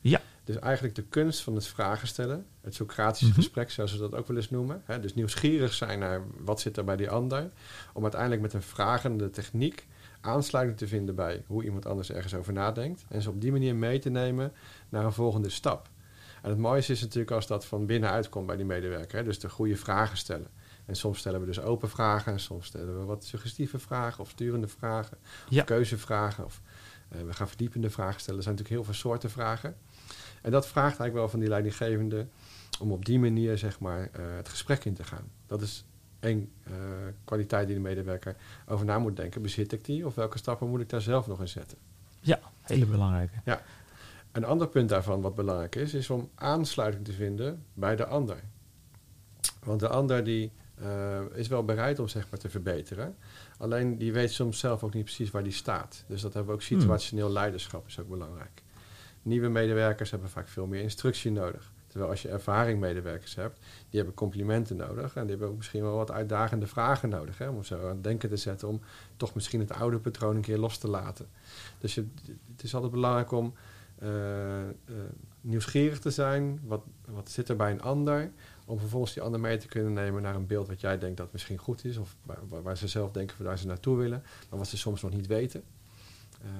Ja. 0.00 0.20
Dus 0.44 0.58
eigenlijk 0.58 0.94
de 0.94 1.02
kunst 1.02 1.40
van 1.40 1.54
het 1.54 1.66
vragen 1.66 2.08
stellen, 2.08 2.46
het 2.60 2.74
Socratische 2.74 3.26
mhm. 3.26 3.34
gesprek, 3.34 3.70
zoals 3.70 3.92
ze 3.92 3.98
dat 3.98 4.14
ook 4.14 4.28
wel 4.28 4.36
eens 4.36 4.50
noemen. 4.50 4.82
Hè? 4.84 5.00
Dus 5.00 5.14
nieuwsgierig 5.14 5.72
zijn 5.72 5.98
naar 5.98 6.22
wat 6.38 6.60
zit 6.60 6.76
er 6.76 6.84
bij 6.84 6.96
die 6.96 7.10
ander, 7.10 7.50
om 7.92 8.02
uiteindelijk 8.02 8.42
met 8.42 8.52
een 8.52 8.62
vragende 8.62 9.30
techniek 9.30 9.86
aansluiting 10.22 10.78
te 10.78 10.86
vinden 10.86 11.14
bij 11.14 11.42
hoe 11.46 11.64
iemand 11.64 11.86
anders 11.86 12.10
ergens 12.10 12.34
over 12.34 12.52
nadenkt. 12.52 13.04
En 13.08 13.22
ze 13.22 13.30
op 13.30 13.40
die 13.40 13.52
manier 13.52 13.76
mee 13.76 13.98
te 13.98 14.10
nemen 14.10 14.52
naar 14.88 15.04
een 15.04 15.12
volgende 15.12 15.48
stap. 15.48 15.90
En 16.42 16.50
het 16.50 16.58
mooiste 16.58 16.92
is 16.92 17.00
natuurlijk 17.00 17.30
als 17.30 17.46
dat 17.46 17.64
van 17.64 17.86
binnenuit 17.86 18.28
komt 18.28 18.46
bij 18.46 18.56
die 18.56 18.64
medewerker. 18.64 19.18
Hè? 19.18 19.24
Dus 19.24 19.38
de 19.38 19.48
goede 19.48 19.76
vragen 19.76 20.16
stellen. 20.16 20.46
En 20.86 20.96
soms 20.96 21.18
stellen 21.18 21.40
we 21.40 21.46
dus 21.46 21.60
open 21.60 21.88
vragen, 21.88 22.32
en 22.32 22.40
soms 22.40 22.66
stellen 22.66 22.98
we 22.98 23.04
wat 23.04 23.24
suggestieve 23.24 23.78
vragen 23.78 24.20
of 24.20 24.30
sturende 24.30 24.68
vragen, 24.68 25.18
of 25.50 25.64
keuzevragen. 25.64 26.44
Of 26.44 26.60
uh, 27.12 27.22
we 27.22 27.32
gaan 27.32 27.48
verdiepende 27.48 27.90
vragen 27.90 28.20
stellen. 28.20 28.38
Er 28.38 28.44
zijn 28.44 28.56
natuurlijk 28.56 28.84
heel 28.84 28.92
veel 28.92 29.00
soorten 29.00 29.30
vragen. 29.30 29.76
En 30.42 30.50
dat 30.50 30.66
vraagt 30.66 30.98
eigenlijk 30.98 31.14
wel 31.14 31.28
van 31.28 31.40
die 31.40 31.48
leidinggevende 31.48 32.26
om 32.80 32.92
op 32.92 33.04
die 33.04 33.18
manier 33.18 33.58
zeg 33.58 33.80
maar, 33.80 34.00
uh, 34.00 34.36
het 34.36 34.48
gesprek 34.48 34.84
in 34.84 34.94
te 34.94 35.04
gaan. 35.04 35.30
Dat 35.46 35.62
is 35.62 35.84
één 36.22 36.52
uh, 36.68 36.74
kwaliteit 37.24 37.66
die 37.66 37.76
de 37.76 37.82
medewerker 37.82 38.36
over 38.66 38.86
na 38.86 38.98
moet 38.98 39.16
denken. 39.16 39.42
Bezit 39.42 39.72
ik 39.72 39.84
die 39.84 40.06
of 40.06 40.14
welke 40.14 40.38
stappen 40.38 40.68
moet 40.68 40.80
ik 40.80 40.88
daar 40.88 41.00
zelf 41.00 41.26
nog 41.26 41.40
in 41.40 41.48
zetten? 41.48 41.78
Ja, 42.20 42.40
hele 42.60 42.86
belangrijke. 42.86 43.34
Ja. 43.44 43.62
Een 44.32 44.44
ander 44.44 44.68
punt 44.68 44.88
daarvan 44.88 45.20
wat 45.20 45.34
belangrijk 45.34 45.74
is, 45.74 45.94
is 45.94 46.10
om 46.10 46.30
aansluiting 46.34 47.04
te 47.04 47.12
vinden 47.12 47.64
bij 47.74 47.96
de 47.96 48.06
ander. 48.06 48.40
Want 49.64 49.80
de 49.80 49.88
ander 49.88 50.24
die 50.24 50.52
uh, 50.82 51.20
is 51.34 51.48
wel 51.48 51.64
bereid 51.64 51.98
om 51.98 52.08
zeg 52.08 52.30
maar 52.30 52.38
te 52.38 52.48
verbeteren. 52.48 53.16
Alleen 53.58 53.98
die 53.98 54.12
weet 54.12 54.32
soms 54.32 54.58
zelf 54.58 54.82
ook 54.82 54.94
niet 54.94 55.04
precies 55.04 55.30
waar 55.30 55.42
die 55.42 55.52
staat. 55.52 56.04
Dus 56.06 56.20
dat 56.20 56.34
hebben 56.34 56.54
we 56.54 56.60
ook 56.60 56.68
hmm. 56.68 56.78
situationeel 56.78 57.30
leiderschap 57.30 57.86
is 57.86 58.00
ook 58.00 58.08
belangrijk. 58.08 58.62
Nieuwe 59.22 59.48
medewerkers 59.48 60.10
hebben 60.10 60.30
vaak 60.30 60.48
veel 60.48 60.66
meer 60.66 60.82
instructie 60.82 61.30
nodig. 61.30 61.71
Terwijl 61.92 62.10
als 62.10 62.22
je 62.22 62.28
ervaring 62.28 62.80
medewerkers 62.80 63.34
hebt, 63.34 63.58
die 63.58 63.98
hebben 63.98 64.14
complimenten 64.14 64.76
nodig. 64.76 65.14
En 65.14 65.20
die 65.20 65.30
hebben 65.30 65.48
ook 65.48 65.56
misschien 65.56 65.82
wel 65.82 65.96
wat 65.96 66.10
uitdagende 66.10 66.66
vragen 66.66 67.08
nodig. 67.08 67.38
Hè, 67.38 67.48
om 67.48 67.64
zo 67.64 67.80
aan 67.80 67.88
het 67.88 68.04
denken 68.04 68.28
te 68.28 68.36
zetten. 68.36 68.68
Om 68.68 68.80
toch 69.16 69.34
misschien 69.34 69.60
het 69.60 69.72
oude 69.72 69.98
patroon 69.98 70.36
een 70.36 70.42
keer 70.42 70.58
los 70.58 70.78
te 70.78 70.88
laten. 70.88 71.26
Dus 71.78 71.94
je, 71.94 72.06
het 72.52 72.62
is 72.62 72.74
altijd 72.74 72.92
belangrijk 72.92 73.32
om 73.32 73.54
uh, 74.02 74.08
uh, 74.08 74.96
nieuwsgierig 75.40 75.98
te 75.98 76.10
zijn. 76.10 76.60
Wat, 76.64 76.82
wat 77.06 77.30
zit 77.30 77.48
er 77.48 77.56
bij 77.56 77.70
een 77.70 77.82
ander? 77.82 78.30
Om 78.64 78.78
vervolgens 78.78 79.12
die 79.12 79.22
ander 79.22 79.40
mee 79.40 79.56
te 79.56 79.68
kunnen 79.68 79.92
nemen 79.92 80.22
naar 80.22 80.34
een 80.34 80.46
beeld 80.46 80.68
wat 80.68 80.80
jij 80.80 80.98
denkt 80.98 81.16
dat 81.16 81.32
misschien 81.32 81.58
goed 81.58 81.84
is. 81.84 81.96
Of 81.96 82.16
waar, 82.22 82.62
waar 82.62 82.76
ze 82.76 82.88
zelf 82.88 83.10
denken 83.10 83.44
waar 83.44 83.58
ze 83.58 83.66
naartoe 83.66 83.96
willen. 83.96 84.22
Maar 84.50 84.58
wat 84.58 84.68
ze 84.68 84.76
soms 84.76 85.02
nog 85.02 85.12
niet 85.12 85.26
weten. 85.26 85.62
Uh, 86.44 86.50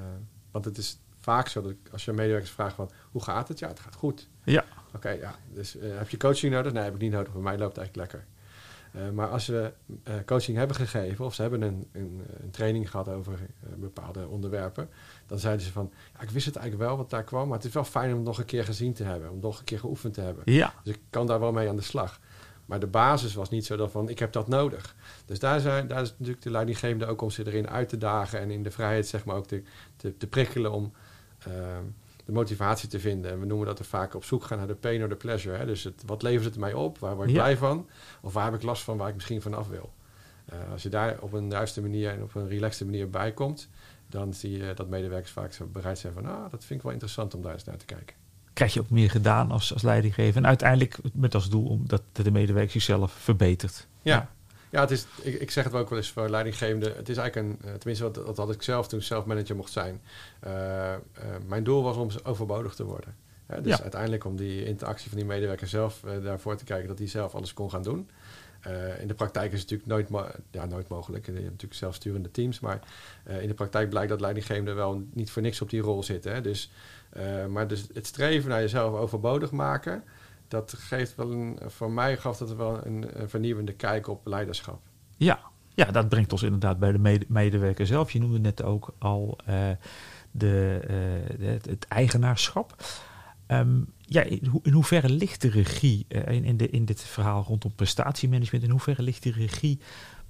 want 0.50 0.64
het 0.64 0.78
is 0.78 0.98
vaak 1.22 1.48
zo 1.48 1.62
dat 1.62 1.74
als 1.92 2.04
je 2.04 2.12
medewerkers 2.12 2.50
vraagt 2.50 2.74
van 2.74 2.90
hoe 3.10 3.22
gaat 3.22 3.48
het? 3.48 3.58
Ja, 3.58 3.68
het 3.68 3.80
gaat 3.80 3.94
goed. 3.94 4.28
Ja. 4.44 4.64
Oké, 4.94 5.10
ja. 5.10 5.34
Dus 5.52 5.76
uh, 5.76 5.98
heb 5.98 6.08
je 6.08 6.16
coaching 6.16 6.52
nodig? 6.52 6.72
Nee, 6.72 6.82
heb 6.82 6.94
ik 6.94 7.00
niet 7.00 7.12
nodig. 7.12 7.32
Bij 7.32 7.42
mij 7.42 7.58
loopt 7.58 7.76
het 7.76 7.78
eigenlijk 7.78 8.12
lekker. 8.12 8.30
Uh, 8.96 9.10
maar 9.10 9.28
als 9.28 9.44
ze 9.44 9.72
uh, 10.08 10.14
coaching 10.26 10.56
hebben 10.56 10.76
gegeven 10.76 11.24
of 11.24 11.34
ze 11.34 11.42
hebben 11.42 11.62
een, 11.62 11.88
een, 11.92 12.22
een 12.42 12.50
training 12.50 12.90
gehad 12.90 13.08
over 13.08 13.38
bepaalde 13.76 14.28
onderwerpen, 14.28 14.88
dan 15.26 15.38
zeiden 15.38 15.66
ze 15.66 15.72
van, 15.72 15.92
ja, 16.14 16.20
ik 16.20 16.30
wist 16.30 16.46
het 16.46 16.56
eigenlijk 16.56 16.88
wel 16.88 16.96
wat 16.96 17.10
daar 17.10 17.24
kwam, 17.24 17.48
maar 17.48 17.56
het 17.56 17.66
is 17.66 17.72
wel 17.72 17.84
fijn 17.84 18.10
om 18.10 18.16
het 18.16 18.26
nog 18.26 18.38
een 18.38 18.44
keer 18.44 18.64
gezien 18.64 18.92
te 18.92 19.04
hebben, 19.04 19.30
om 19.30 19.38
nog 19.40 19.58
een 19.58 19.64
keer 19.64 19.78
geoefend 19.78 20.14
te 20.14 20.20
hebben. 20.20 20.42
Ja. 20.46 20.74
Dus 20.84 20.94
ik 20.94 21.00
kan 21.10 21.26
daar 21.26 21.40
wel 21.40 21.52
mee 21.52 21.68
aan 21.68 21.76
de 21.76 21.82
slag. 21.82 22.20
Maar 22.66 22.80
de 22.80 22.86
basis 22.86 23.34
was 23.34 23.50
niet 23.50 23.66
zo 23.66 23.76
dat 23.76 23.90
van, 23.90 24.08
ik 24.08 24.18
heb 24.18 24.32
dat 24.32 24.48
nodig. 24.48 24.94
Dus 25.24 25.38
daar, 25.38 25.60
zijn, 25.60 25.86
daar 25.86 26.02
is 26.02 26.10
natuurlijk 26.10 26.42
de 26.42 26.50
leidinggevende 26.50 27.06
ook 27.06 27.22
om 27.22 27.30
ze 27.30 27.46
erin 27.46 27.68
uit 27.68 27.88
te 27.88 27.98
dagen 27.98 28.40
en 28.40 28.50
in 28.50 28.62
de 28.62 28.70
vrijheid 28.70 29.06
zeg 29.06 29.24
maar 29.24 29.36
ook 29.36 29.46
te, 29.46 29.62
te, 29.96 30.16
te 30.16 30.26
prikkelen 30.26 30.72
om 30.72 30.92
de 32.24 32.32
motivatie 32.32 32.88
te 32.88 33.00
vinden. 33.00 33.30
En 33.30 33.40
we 33.40 33.46
noemen 33.46 33.66
dat 33.66 33.78
er 33.78 33.84
vaak 33.84 34.14
op 34.14 34.24
zoek 34.24 34.44
gaan 34.44 34.58
naar 34.58 34.66
de 34.66 34.74
pain 34.74 35.02
or 35.02 35.08
the 35.08 35.14
pleasure. 35.14 35.56
Hè? 35.56 35.66
Dus 35.66 35.84
het, 35.84 36.02
wat 36.06 36.22
levert 36.22 36.44
het 36.44 36.56
mij 36.56 36.72
op? 36.72 36.98
Waar 36.98 37.14
word 37.14 37.28
ik 37.28 37.34
blij 37.34 37.56
van? 37.56 37.88
Of 38.20 38.32
waar 38.32 38.44
heb 38.44 38.54
ik 38.54 38.62
last 38.62 38.82
van 38.82 38.96
waar 38.96 39.08
ik 39.08 39.14
misschien 39.14 39.42
vanaf 39.42 39.68
wil? 39.68 39.92
Uh, 40.52 40.72
als 40.72 40.82
je 40.82 40.88
daar 40.88 41.18
op 41.20 41.32
een 41.32 41.50
juiste 41.50 41.80
manier 41.80 42.10
en 42.10 42.22
op 42.22 42.34
een 42.34 42.48
relaxte 42.48 42.84
manier 42.84 43.10
bij 43.10 43.32
komt, 43.32 43.68
dan 44.06 44.34
zie 44.34 44.58
je 44.58 44.74
dat 44.74 44.88
medewerkers 44.88 45.32
vaak 45.32 45.52
zo 45.52 45.66
bereid 45.66 45.98
zijn 45.98 46.12
van, 46.12 46.26
ah, 46.26 46.50
dat 46.50 46.64
vind 46.64 46.78
ik 46.78 46.82
wel 46.82 46.92
interessant 46.92 47.34
om 47.34 47.42
daar 47.42 47.52
eens 47.52 47.64
naar 47.64 47.76
te 47.76 47.84
kijken. 47.84 48.16
Krijg 48.52 48.74
je 48.74 48.80
ook 48.80 48.90
meer 48.90 49.10
gedaan 49.10 49.50
als, 49.50 49.72
als 49.72 49.82
leidinggever 49.82 50.36
en 50.36 50.46
uiteindelijk 50.46 50.98
met 51.12 51.34
als 51.34 51.50
doel 51.50 51.68
om 51.68 51.82
dat 51.86 52.02
de 52.12 52.30
medewerker 52.30 52.72
zichzelf 52.72 53.12
verbetert. 53.12 53.86
ja. 54.02 54.14
Ja, 54.14 54.30
het 54.80 54.90
is, 54.90 55.06
ik, 55.22 55.40
ik 55.40 55.50
zeg 55.50 55.64
het 55.64 55.74
ook 55.74 55.88
wel 55.88 55.98
eens 55.98 56.10
voor 56.10 56.28
leidinggevende. 56.28 56.92
Het 56.96 57.08
is 57.08 57.16
eigenlijk 57.16 57.48
een, 57.48 57.68
eh, 57.68 57.74
tenminste 57.74 58.04
wat, 58.04 58.14
dat 58.14 58.36
had 58.36 58.52
ik 58.52 58.62
zelf 58.62 58.88
toen 58.88 59.02
zelfmanager 59.02 59.56
mocht 59.56 59.72
zijn. 59.72 60.00
Uh, 60.46 60.52
uh, 60.52 60.98
mijn 61.46 61.64
doel 61.64 61.82
was 61.82 61.96
om 61.96 62.10
overbodig 62.22 62.74
te 62.74 62.84
worden. 62.84 63.16
dus 63.46 63.76
ja. 63.76 63.82
uiteindelijk 63.82 64.24
om 64.24 64.36
die 64.36 64.64
interactie 64.64 65.08
van 65.08 65.18
die 65.18 65.26
medewerker 65.26 65.68
zelf 65.68 66.02
uh, 66.04 66.24
daarvoor 66.24 66.56
te 66.56 66.64
kijken 66.64 66.88
dat 66.88 66.98
hij 66.98 67.08
zelf 67.08 67.34
alles 67.34 67.54
kon 67.54 67.70
gaan 67.70 67.82
doen. 67.82 68.10
in 69.00 69.08
de 69.08 69.14
praktijk 69.14 69.52
is 69.52 69.60
het 69.60 69.70
natuurlijk 69.70 70.10
nooit, 70.10 70.32
ja, 70.50 70.66
nooit 70.66 70.88
mogelijk. 70.88 71.26
Je 71.26 71.32
hebt 71.32 71.44
natuurlijk 71.44 71.74
zelfsturende 71.74 72.30
teams, 72.30 72.60
maar 72.60 72.80
in 73.40 73.48
de 73.48 73.54
praktijk 73.54 73.88
blijkt 73.88 74.08
dat 74.08 74.20
leidinggevenden 74.20 74.74
wel 74.74 75.02
niet 75.12 75.30
voor 75.30 75.42
niks 75.42 75.60
op 75.60 75.70
die 75.70 75.80
rol 75.80 76.02
zitten. 76.02 76.34
Hè. 76.34 76.40
Dus, 76.40 76.70
maar 77.48 77.68
dus 77.68 77.86
het 77.92 78.06
streven 78.06 78.50
naar 78.50 78.60
jezelf 78.60 78.94
overbodig 78.94 79.50
maken, 79.50 80.04
dat 80.52 80.74
geeft 80.78 81.14
wel 81.14 81.32
een, 81.32 81.58
voor 81.66 81.90
mij 81.90 82.16
gaf 82.16 82.36
dat 82.36 82.54
wel 82.54 82.86
een, 82.86 83.10
vernieuwende 83.26 83.72
kijk 83.72 84.08
op 84.08 84.26
leiderschap. 84.26 84.80
Ja, 85.16 85.40
ja, 85.74 85.84
dat 85.84 86.08
brengt 86.08 86.32
ons 86.32 86.42
inderdaad 86.42 86.78
bij 86.78 86.92
de 86.92 87.24
medewerker 87.28 87.86
zelf. 87.86 88.10
Je 88.10 88.20
noemde 88.20 88.38
net 88.38 88.62
ook 88.62 88.94
al 88.98 89.38
uh, 89.48 89.70
de, 90.30 90.80
uh, 91.40 91.48
het, 91.48 91.66
het, 91.66 91.86
eigenaarschap. 91.88 92.76
Um, 93.48 93.92
ja, 93.98 94.22
in, 94.22 94.46
ho 94.46 94.60
in, 94.62 94.72
hoeverre 94.72 95.08
ligt 95.08 95.40
de 95.40 95.50
regie 95.50 96.06
uh, 96.08 96.28
in, 96.28 96.44
in, 96.44 96.56
de, 96.56 96.68
in 96.68 96.84
dit 96.84 97.02
verhaal 97.02 97.42
rondom 97.42 97.74
prestatiemanagement? 97.74 98.64
In 98.64 98.70
hoeverre 98.70 99.02
ligt 99.02 99.22
die 99.22 99.32
regie 99.32 99.80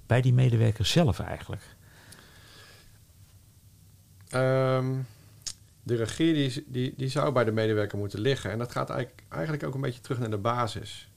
bij 0.05 0.21
die 0.21 0.33
medewerker 0.33 0.85
zelf 0.85 1.19
eigenlijk? 1.19 1.75
Um, 4.33 5.05
de 5.83 5.95
regie 5.95 6.33
die, 6.33 6.65
die, 6.67 6.93
die 6.97 7.09
zou 7.09 7.31
bij 7.31 7.43
de 7.43 7.51
medewerker 7.51 7.97
moeten 7.97 8.19
liggen. 8.19 8.51
En 8.51 8.57
dat 8.57 8.71
gaat 8.71 8.89
eigenlijk, 8.89 9.23
eigenlijk 9.29 9.63
ook 9.63 9.73
een 9.75 9.81
beetje 9.81 10.01
terug 10.01 10.19
naar 10.19 10.29
de 10.29 10.37
basis. 10.37 11.09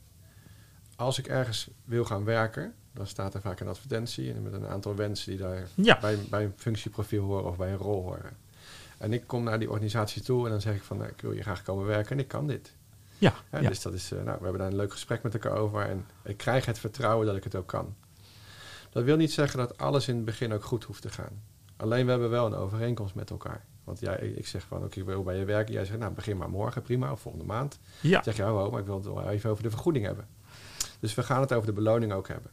Als 0.96 1.18
ik 1.18 1.26
ergens 1.26 1.68
wil 1.84 2.04
gaan 2.04 2.24
werken, 2.24 2.74
dan 2.92 3.06
staat 3.06 3.34
er 3.34 3.40
vaak 3.40 3.60
een 3.60 3.68
advertentie 3.68 4.34
met 4.34 4.52
een 4.52 4.66
aantal 4.66 4.94
wensen 4.94 5.30
die 5.30 5.38
daar 5.38 5.68
bij, 6.00 6.18
bij 6.30 6.44
een 6.44 6.52
functieprofiel 6.56 7.24
horen 7.24 7.44
of 7.44 7.56
bij 7.56 7.70
een 7.70 7.76
rol 7.76 8.02
horen. 8.02 8.36
En 8.98 9.12
ik 9.12 9.26
kom 9.26 9.44
naar 9.44 9.58
die 9.58 9.70
organisatie 9.70 10.22
toe 10.22 10.44
en 10.44 10.50
dan 10.50 10.60
zeg 10.60 10.74
ik 10.74 10.82
van 10.82 10.96
nou, 10.96 11.10
ik 11.10 11.20
wil 11.20 11.32
je 11.32 11.42
graag 11.42 11.62
komen 11.62 11.86
werken 11.86 12.10
en 12.10 12.18
ik 12.18 12.28
kan 12.28 12.46
dit. 12.46 12.72
Ja, 13.18 13.34
ja, 13.50 13.68
Dus 13.68 13.82
dat 13.82 13.92
is, 13.92 14.12
uh, 14.12 14.22
nou, 14.22 14.36
we 14.36 14.42
hebben 14.42 14.58
daar 14.58 14.70
een 14.70 14.76
leuk 14.76 14.92
gesprek 14.92 15.22
met 15.22 15.34
elkaar 15.34 15.52
over 15.52 15.82
en 15.82 16.06
ik 16.22 16.36
krijg 16.36 16.66
het 16.66 16.78
vertrouwen 16.78 17.26
dat 17.26 17.36
ik 17.36 17.44
het 17.44 17.54
ook 17.54 17.66
kan. 17.66 17.94
Dat 18.90 19.04
wil 19.04 19.16
niet 19.16 19.32
zeggen 19.32 19.58
dat 19.58 19.78
alles 19.78 20.08
in 20.08 20.16
het 20.16 20.24
begin 20.24 20.52
ook 20.52 20.64
goed 20.64 20.84
hoeft 20.84 21.02
te 21.02 21.08
gaan. 21.08 21.42
Alleen 21.76 22.04
we 22.04 22.10
hebben 22.10 22.30
wel 22.30 22.46
een 22.46 22.54
overeenkomst 22.54 23.14
met 23.14 23.30
elkaar. 23.30 23.64
Want 23.86 24.00
jij, 24.00 24.16
ik 24.16 24.46
zeg 24.46 24.66
van, 24.66 24.84
oké, 24.84 24.98
ik 24.98 25.04
wil 25.04 25.22
bij 25.22 25.36
je 25.36 25.44
werken. 25.44 25.74
Jij 25.74 25.84
zegt, 25.84 25.98
nou, 25.98 26.12
begin 26.12 26.36
maar 26.36 26.50
morgen, 26.50 26.82
prima, 26.82 27.12
of 27.12 27.20
volgende 27.20 27.46
maand. 27.46 27.78
Ja. 28.00 28.22
zeg 28.22 28.36
je, 28.36 28.42
oh, 28.42 28.70
maar 28.70 28.80
ik 28.80 28.86
wil 28.86 28.94
het 28.94 29.04
wel 29.04 29.28
even 29.28 29.50
over 29.50 29.62
de 29.62 29.70
vergoeding 29.70 30.04
hebben. 30.04 30.28
Dus 31.00 31.14
we 31.14 31.22
gaan 31.22 31.40
het 31.40 31.52
over 31.52 31.66
de 31.66 31.72
beloning 31.72 32.12
ook 32.12 32.28
hebben. 32.28 32.50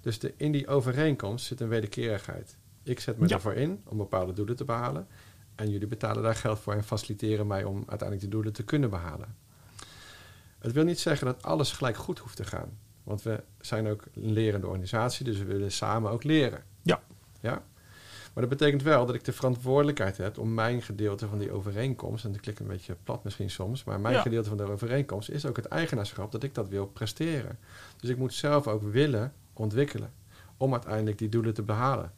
Dus 0.00 0.18
de, 0.18 0.34
in 0.36 0.52
die 0.52 0.66
overeenkomst 0.66 1.46
zit 1.46 1.60
een 1.60 1.68
wederkerigheid. 1.68 2.56
Ik 2.82 3.00
zet 3.00 3.18
me 3.18 3.28
ervoor 3.28 3.54
in 3.54 3.82
om 3.84 3.96
bepaalde 3.96 4.32
doelen 4.32 4.56
te 4.56 4.64
behalen. 4.64 5.06
En 5.54 5.70
jullie 5.70 5.86
betalen 5.86 6.22
daar 6.22 6.34
geld 6.34 6.58
voor 6.58 6.72
en 6.72 6.84
faciliteren 6.84 7.46
mij 7.46 7.64
om 7.64 7.76
uiteindelijk 7.76 8.20
die 8.20 8.28
doelen 8.28 8.52
te 8.52 8.64
kunnen 8.64 8.90
behalen. 8.90 9.36
Het 10.58 10.72
wil 10.72 10.84
niet 10.84 11.00
zeggen 11.00 11.26
dat 11.26 11.42
alles 11.42 11.72
gelijk 11.72 11.96
goed 11.96 12.18
hoeft 12.18 12.36
te 12.36 12.44
gaan. 12.44 12.78
Want 13.02 13.22
we 13.22 13.42
zijn 13.60 13.86
ook 13.88 14.04
een 14.14 14.32
lerende 14.32 14.66
organisatie, 14.66 15.24
dus 15.24 15.38
we 15.38 15.44
willen 15.44 15.72
samen 15.72 16.10
ook 16.10 16.24
leren. 16.24 16.64
Ja. 16.82 17.02
Ja? 17.40 17.62
Maar 18.34 18.48
dat 18.48 18.58
betekent 18.58 18.82
wel 18.82 19.06
dat 19.06 19.14
ik 19.14 19.24
de 19.24 19.32
verantwoordelijkheid 19.32 20.16
heb 20.16 20.38
om 20.38 20.54
mijn 20.54 20.82
gedeelte 20.82 21.28
van 21.28 21.38
die 21.38 21.52
overeenkomst, 21.52 22.24
en 22.24 22.32
dat 22.32 22.40
klinkt 22.40 22.60
een 22.60 22.66
beetje 22.66 22.96
plat 23.04 23.24
misschien 23.24 23.50
soms, 23.50 23.84
maar 23.84 24.00
mijn 24.00 24.20
gedeelte 24.20 24.48
van 24.48 24.56
de 24.56 24.70
overeenkomst 24.70 25.28
is 25.30 25.46
ook 25.46 25.56
het 25.56 25.66
eigenaarschap 25.66 26.32
dat 26.32 26.42
ik 26.42 26.54
dat 26.54 26.68
wil 26.68 26.86
presteren. 26.86 27.58
Dus 28.00 28.10
ik 28.10 28.16
moet 28.16 28.34
zelf 28.34 28.66
ook 28.66 28.82
willen 28.82 29.32
ontwikkelen 29.52 30.12
om 30.56 30.72
uiteindelijk 30.72 31.18
die 31.18 31.28
doelen 31.28 31.54
te 31.54 31.62
behalen. 31.62 32.12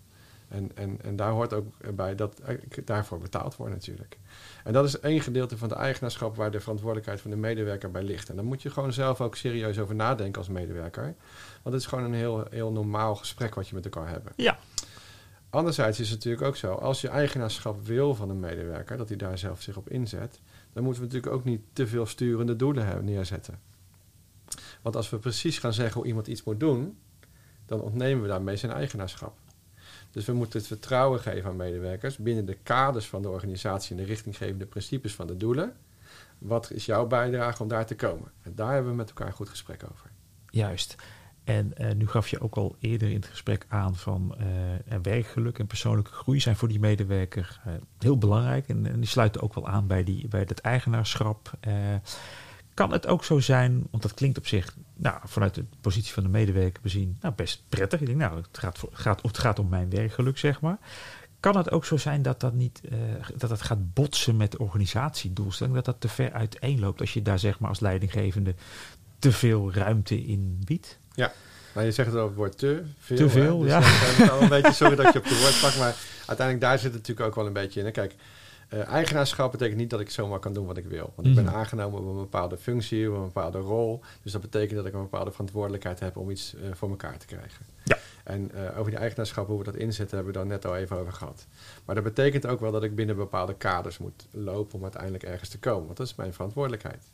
En, 0.48 0.70
en, 0.74 0.98
en 1.02 1.16
daar 1.16 1.31
hoort 1.31 1.52
ook 1.52 1.66
bij 1.94 2.14
dat 2.14 2.40
ik 2.68 2.87
daarvoor 2.87 3.18
betaald 3.18 3.57
word 3.57 3.70
natuurlijk. 3.70 4.18
En 4.64 4.72
dat 4.72 4.85
is 4.85 5.00
één 5.00 5.20
gedeelte 5.20 5.59
van 5.59 5.68
de 5.68 5.74
eigenaarschap 5.74 6.37
waar 6.37 6.50
de 6.50 6.61
verantwoordelijkheid 6.61 7.20
van 7.20 7.31
de 7.31 7.37
medewerker 7.37 7.90
bij 7.90 8.02
ligt. 8.02 8.29
En 8.29 8.37
dan 8.37 8.44
moet 8.44 8.62
je 8.62 8.70
gewoon 8.70 8.92
zelf 8.92 9.20
ook 9.20 9.37
serieus 9.37 9.79
over 9.79 9.94
nadenken 9.94 10.38
als 10.38 10.48
medewerker. 10.48 11.14
Want 11.62 11.74
het 11.74 11.74
is 11.74 11.87
gewoon 11.87 12.05
een 12.05 12.14
heel, 12.14 12.46
heel 12.50 12.72
normaal 12.72 13.16
gesprek 13.16 13.55
wat 13.55 13.68
je 13.68 13.74
met 13.74 13.85
elkaar 13.85 14.09
hebt. 14.09 14.29
Ja. 14.37 14.59
Anderzijds 15.57 16.01
is 16.01 16.11
het 16.11 16.19
natuurlijk 16.19 16.47
ook 16.47 16.57
zo, 16.57 16.73
als 16.73 17.01
je 17.01 17.09
eigenaarschap 17.09 17.87
wil 17.87 18.14
van 18.14 18.31
een 18.31 18.40
medewerker, 18.40 18.97
dat 18.97 19.09
hij 19.09 19.16
daar 19.16 19.38
zelf 19.38 19.62
zich 19.62 19.77
op 19.77 19.90
inzet, 19.90 20.40
dan 20.73 20.83
moeten 20.85 21.03
we 21.03 21.09
natuurlijk 21.09 21.35
ook 21.35 21.45
niet 21.45 21.61
te 21.73 21.87
veel 21.87 22.07
sturende 22.07 22.57
doelen 22.57 23.05
neerzetten. 23.05 23.61
Want 24.83 24.97
als 24.97 25.11
we 25.11 25.19
precies 25.19 25.59
gaan 25.59 25.73
zeggen 25.73 25.97
hoe 25.97 26.07
iemand 26.07 26.27
iets 26.27 26.45
moet 26.45 26.61
doen, 26.61 26.99
dan 27.66 27.81
ontnemen 27.81 28.23
we 28.23 28.29
daarmee 28.29 28.57
zijn 28.57 28.73
eigenaarschap. 28.73 29.38
Dus 30.11 30.25
we 30.25 30.33
moeten 30.33 30.59
het 30.59 30.69
vertrouwen 30.69 31.21
geven 31.21 31.51
aan 31.51 31.57
medewerkers 31.57 32.16
binnen 32.16 32.47
de 32.47 32.57
kaders 32.62 33.07
van 33.07 33.23
de 33.23 33.29
organisatie 33.29 33.90
en 33.90 34.03
de 34.03 34.09
richtinggevende 34.09 34.66
principes 34.66 35.14
van 35.14 35.27
de 35.27 35.37
doelen. 35.37 35.77
Wat 36.38 36.71
is 36.71 36.87
jouw 36.87 37.07
bijdrage 37.07 37.62
om 37.62 37.69
daar 37.69 37.87
te 37.87 37.97
komen? 37.97 38.33
En 38.42 38.53
daar 38.55 38.73
hebben 38.73 38.90
we 38.90 38.97
met 38.97 39.09
elkaar 39.09 39.27
een 39.27 39.33
goed 39.33 39.49
gesprek 39.49 39.83
over. 39.92 40.11
Juist. 40.51 40.97
En 41.46 41.72
uh, 41.78 41.92
nu 41.92 42.09
gaf 42.09 42.28
je 42.28 42.40
ook 42.40 42.56
al 42.56 42.76
eerder 42.80 43.09
in 43.09 43.14
het 43.14 43.26
gesprek 43.26 43.66
aan 43.68 43.96
van 43.96 44.35
uh, 44.40 44.96
werkgeluk 45.02 45.59
en 45.59 45.66
persoonlijke 45.66 46.12
groei 46.12 46.40
zijn 46.40 46.56
voor 46.56 46.68
die 46.68 46.80
medewerker 46.80 47.61
uh, 47.66 47.72
heel 47.98 48.18
belangrijk. 48.18 48.68
En, 48.68 48.87
en, 48.87 49.00
die 49.00 49.09
sluiten 49.09 49.42
ook 49.42 49.54
wel 49.54 49.68
aan 49.68 49.87
bij, 49.87 50.04
die, 50.04 50.28
bij 50.28 50.40
het 50.40 50.61
eigenaarschap. 50.61 51.59
kan 52.74 52.92
het 52.92 53.06
ook 53.06 53.24
zo 53.24 53.38
zijn, 53.38 53.87
want 53.90 54.02
dat 54.02 54.14
klinkt 54.14 54.38
op 54.38 54.46
zich 54.46 54.76
nou, 54.96 55.20
vanuit 55.24 55.54
de 55.54 55.64
positie 55.80 56.12
van 56.12 56.22
de 56.22 56.28
medewerker 56.28 56.82
bezien 56.82 57.16
nou, 57.20 57.35
best 57.35 57.62
prettig. 57.68 58.00
Ik 58.00 58.06
denk, 58.06 58.18
nou, 58.18 58.37
het 58.37 58.59
gaat, 58.59 58.85
gaat, 58.90 59.20
gaat 59.32 59.59
om 59.59 59.68
mijn 59.68 59.90
werkgeluk, 59.90 60.38
zeg 60.38 60.61
maar. 60.61 60.78
Kan 61.40 61.56
het 61.56 61.70
ook 61.70 61.85
zo 61.85 61.96
zijn 61.96 62.22
dat 62.22 62.40
dat, 62.40 62.54
niet, 62.54 62.80
dat 63.37 63.50
dat 63.50 63.62
gaat 63.62 63.92
botsen 63.94 64.37
met 64.37 64.56
organisatiedoelstellingen? 64.56 65.82
Dat 65.82 65.92
dat 65.92 66.00
te 66.00 66.14
ver 66.14 66.32
uiteenloopt 66.32 67.00
als 67.00 67.14
je 67.14 67.22
daar 67.22 67.38
zeg 67.38 67.59
maar 67.59 67.68
als 67.68 67.80
leidinggevende 67.80 68.54
te 69.18 69.32
veel 69.32 69.72
ruimte 69.72 70.26
in 70.26 70.61
biedt? 70.64 70.98
Ja, 71.16 71.33
nou, 71.74 71.87
je 71.87 71.92
zegt 71.92 72.09
het 72.09 72.16
over 72.16 72.29
het 72.29 72.37
woord 72.37 72.59
te 72.59 72.83
veel. 72.98 73.16
Te 73.16 73.29
veel, 73.29 73.59
dus 73.59 73.70
ja. 73.70 74.40
Een 74.40 74.48
beetje 74.48 74.72
sorry 74.72 74.96
dat 74.96 75.12
je 75.12 75.18
op 75.18 75.24
de 75.29 75.38
woord 75.40 75.61
pakt, 75.61 75.79
maar 75.79 75.94
uiteindelijk 76.26 76.61
daar 76.66 76.79
zit 76.79 76.92
het 76.92 77.00
natuurlijk 77.00 77.26
ook 77.29 77.35
wel 77.35 77.46
een 77.46 77.52
beetje 77.52 77.83
in. 77.83 77.92
Kijk, 77.92 78.14
uh, 78.74 78.87
eigenaarschap 78.87 79.50
betekent 79.52 79.79
niet 79.79 79.90
dat 79.90 80.00
ik 80.00 80.11
zomaar 80.11 80.38
kan 80.38 80.52
doen 80.52 80.66
wat 80.66 80.76
ik 80.76 80.85
wil. 80.87 81.12
Want 81.14 81.29
ik 81.29 81.35
ben 81.35 81.44
Mhm. 81.44 81.55
aangenomen 81.55 82.00
op 82.00 82.07
een 82.07 82.16
bepaalde 82.16 82.57
functie, 82.57 83.11
op 83.11 83.16
een 83.16 83.22
bepaalde 83.24 83.59
rol. 83.59 84.00
Dus 84.22 84.33
dat 84.33 84.40
betekent 84.40 84.76
dat 84.76 84.87
ik 84.87 84.92
een 84.94 85.00
bepaalde 85.02 85.31
verantwoordelijkheid 85.31 86.00
heb 86.00 86.16
om 86.16 86.31
iets 86.31 86.55
uh, 86.55 86.61
voor 86.74 86.88
elkaar 86.90 87.18
te 87.18 87.26
krijgen. 87.26 87.66
Ja. 87.85 87.98
En 88.24 88.50
uh, 88.55 88.79
over 88.79 88.90
die 88.90 89.00
eigenaarschap, 89.00 89.46
hoe 89.46 89.59
we 89.59 89.64
dat 89.64 89.76
inzetten, 89.76 90.16
hebben 90.16 90.33
we 90.35 90.38
daar 90.38 90.48
net 90.48 90.64
al 90.66 90.76
even 90.76 90.96
over 90.98 91.12
gehad. 91.12 91.46
Maar 91.85 91.94
dat 91.94 92.05
betekent 92.05 92.46
ook 92.46 92.61
wel 92.61 92.72
dat 92.72 92.83
ik 92.83 92.94
binnen 92.94 93.16
bepaalde 93.16 93.55
kaders 93.55 93.98
moet 93.98 94.26
lopen 94.31 94.74
om 94.74 94.83
uiteindelijk 94.83 95.22
ergens 95.22 95.48
te 95.50 95.59
komen. 95.59 95.85
Want 95.85 95.96
dat 95.96 96.07
is 96.07 96.14
mijn 96.14 96.33
verantwoordelijkheid. 96.35 97.05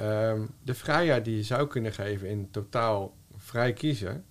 Um, 0.00 0.50
de 0.62 0.74
vrijheid 0.74 1.24
die 1.24 1.36
je 1.36 1.42
zou 1.42 1.66
kunnen 1.66 1.92
geven 1.92 2.28
in 2.28 2.48
totaal 2.50 3.16
vrij 3.36 3.72
kiezen, 3.72 4.24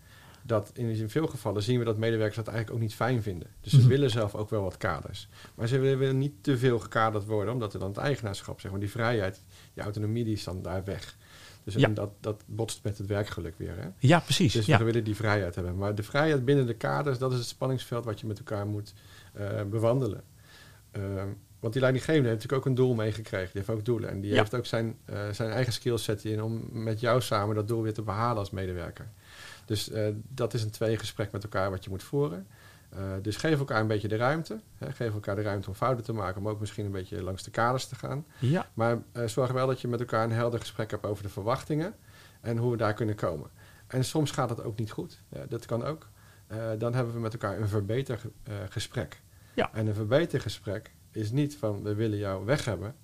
dat 0.46 0.72
in 0.74 1.10
veel 1.10 1.28
gevallen 1.28 1.64
zien 1.64 1.80
we 1.80 1.86
dat 1.86 1.98
medewerkers 1.98 2.36
dat 2.36 2.48
eigenlijk 2.48 2.76
ook 2.78 2.84
niet 2.88 2.96
fijn 2.96 3.22
vinden. 3.22 3.48
Dus 3.62 3.72
ze 3.72 3.78
Mhm. 3.80 3.88
willen 3.88 4.10
zelf 4.10 4.36
ook 4.36 4.50
wel 4.50 4.62
wat 4.64 4.78
kaders. 4.78 5.28
Maar 5.56 5.68
ze 5.68 5.80
willen, 5.80 6.18
niet 6.18 6.34
te 6.42 6.58
veel 6.58 6.80
gekaderd 6.80 7.26
worden, 7.26 7.54
omdat 7.54 7.74
er 7.74 7.80
dan 7.80 7.90
het 7.90 7.98
eigenaarschap, 7.98 8.60
zeg 8.60 8.72
maar, 8.72 8.80
die 8.80 8.90
vrijheid, 8.92 9.44
die 9.74 9.84
autonomie, 9.84 10.24
die 10.24 10.34
is 10.34 10.44
dan 10.44 10.62
daar 10.62 10.84
weg. 10.84 11.18
Dus 11.64 11.74
Ja. 11.74 11.88
en 11.88 11.94
dat, 11.94 12.10
dat 12.20 12.44
botst 12.46 12.84
met 12.84 12.98
het 12.98 13.08
werkgeluk 13.08 13.58
weer. 13.58 13.78
Hè? 13.78 13.88
Ja, 14.00 14.20
precies. 14.20 14.54
Dus 14.54 14.66
ja. 14.66 14.78
we 14.78 14.84
willen 14.84 15.04
die 15.04 15.16
vrijheid 15.16 15.56
hebben. 15.56 15.78
Maar 15.78 15.96
de 15.96 16.04
vrijheid 16.04 16.46
binnen 16.46 16.66
de 16.66 16.76
kaders, 16.76 17.18
dat 17.18 17.32
is 17.32 17.38
het 17.38 17.48
spanningsveld 17.48 18.06
wat 18.06 18.20
je 18.20 18.28
met 18.28 18.38
elkaar 18.38 18.68
moet 18.68 18.94
uh, 19.40 19.62
bewandelen. 19.70 20.24
Uh, 20.98 21.24
want 21.64 21.74
die 21.74 21.82
leidinggevende 21.84 22.30
heeft 22.30 22.42
natuurlijk 22.42 22.68
ook 22.68 22.78
een 22.78 22.86
doel 22.86 22.94
meegekregen. 22.94 23.50
Die 23.52 23.62
heeft 23.66 23.70
ook 23.80 23.86
doelen. 23.86 24.10
En 24.10 24.22
die 24.22 24.32
Ja. 24.32 24.38
heeft 24.38 24.56
ook 24.56 24.66
zijn, 24.66 24.98
uh, 25.10 25.30
zijn 25.32 25.52
eigen 25.52 25.74
skillset 25.74 26.26
in 26.26 26.44
om 26.44 26.62
met 26.72 27.00
jou 27.00 27.22
samen 27.22 27.56
dat 27.56 27.68
doel 27.68 27.82
weer 27.82 27.94
te 27.94 28.02
behalen 28.02 28.38
als 28.38 28.50
medewerker. 28.52 29.08
Dus 29.66 29.90
uh, 29.92 30.08
dat 30.30 30.54
is 30.54 30.64
een 30.64 30.70
tweegesprek 30.72 31.32
met 31.32 31.44
elkaar 31.44 31.70
wat 31.70 31.84
je 31.84 31.90
moet 31.90 32.04
voeren. 32.04 32.48
Uh, 32.94 33.00
dus 33.22 33.38
geef 33.38 33.60
elkaar 33.60 33.80
een 33.82 33.88
beetje 33.88 34.08
de 34.08 34.16
ruimte. 34.16 34.60
Hè. 34.78 34.92
Geef 34.92 35.14
elkaar 35.14 35.36
de 35.36 35.42
ruimte 35.42 35.68
om 35.70 35.76
fouten 35.76 36.04
te 36.04 36.14
maken, 36.14 36.42
maar 36.42 36.52
ook 36.52 36.60
misschien 36.60 36.86
een 36.86 36.92
beetje 36.92 37.24
langs 37.24 37.44
de 37.44 37.52
kaders 37.52 37.86
te 37.86 37.96
gaan. 37.96 38.26
Ja. 38.40 38.68
Maar 38.74 39.02
zorg 39.26 39.52
wel 39.52 39.68
dat 39.68 39.82
je 39.82 39.88
met 39.88 40.00
elkaar 40.00 40.24
een 40.24 40.32
helder 40.32 40.60
gesprek 40.60 40.92
hebt 40.92 41.06
over 41.06 41.24
de 41.24 41.30
verwachtingen 41.30 41.96
en 42.42 42.58
hoe 42.58 42.72
we 42.72 42.78
daar 42.78 42.94
kunnen 42.94 43.16
komen. 43.16 43.50
En 43.88 44.04
soms 44.06 44.32
gaat 44.32 44.50
het 44.50 44.64
ook 44.64 44.78
niet 44.78 44.92
goed. 44.92 45.22
Ja, 45.30 45.46
dat 45.50 45.66
kan 45.66 45.84
ook. 45.84 46.08
Dan 46.78 46.94
hebben 46.94 47.14
we 47.14 47.20
met 47.20 47.34
elkaar 47.34 47.60
een 47.60 47.68
verbetergesprek. 47.68 49.22
Ja. 49.54 49.70
En 49.74 49.88
een 49.88 49.94
verbetergesprek 49.96 50.92
is 51.16 51.32
niet 51.32 51.56
van 51.56 51.84
we 51.84 51.94
willen 51.94 52.18
jou 52.18 52.46
weg 52.46 52.66
hebben. 52.66 52.96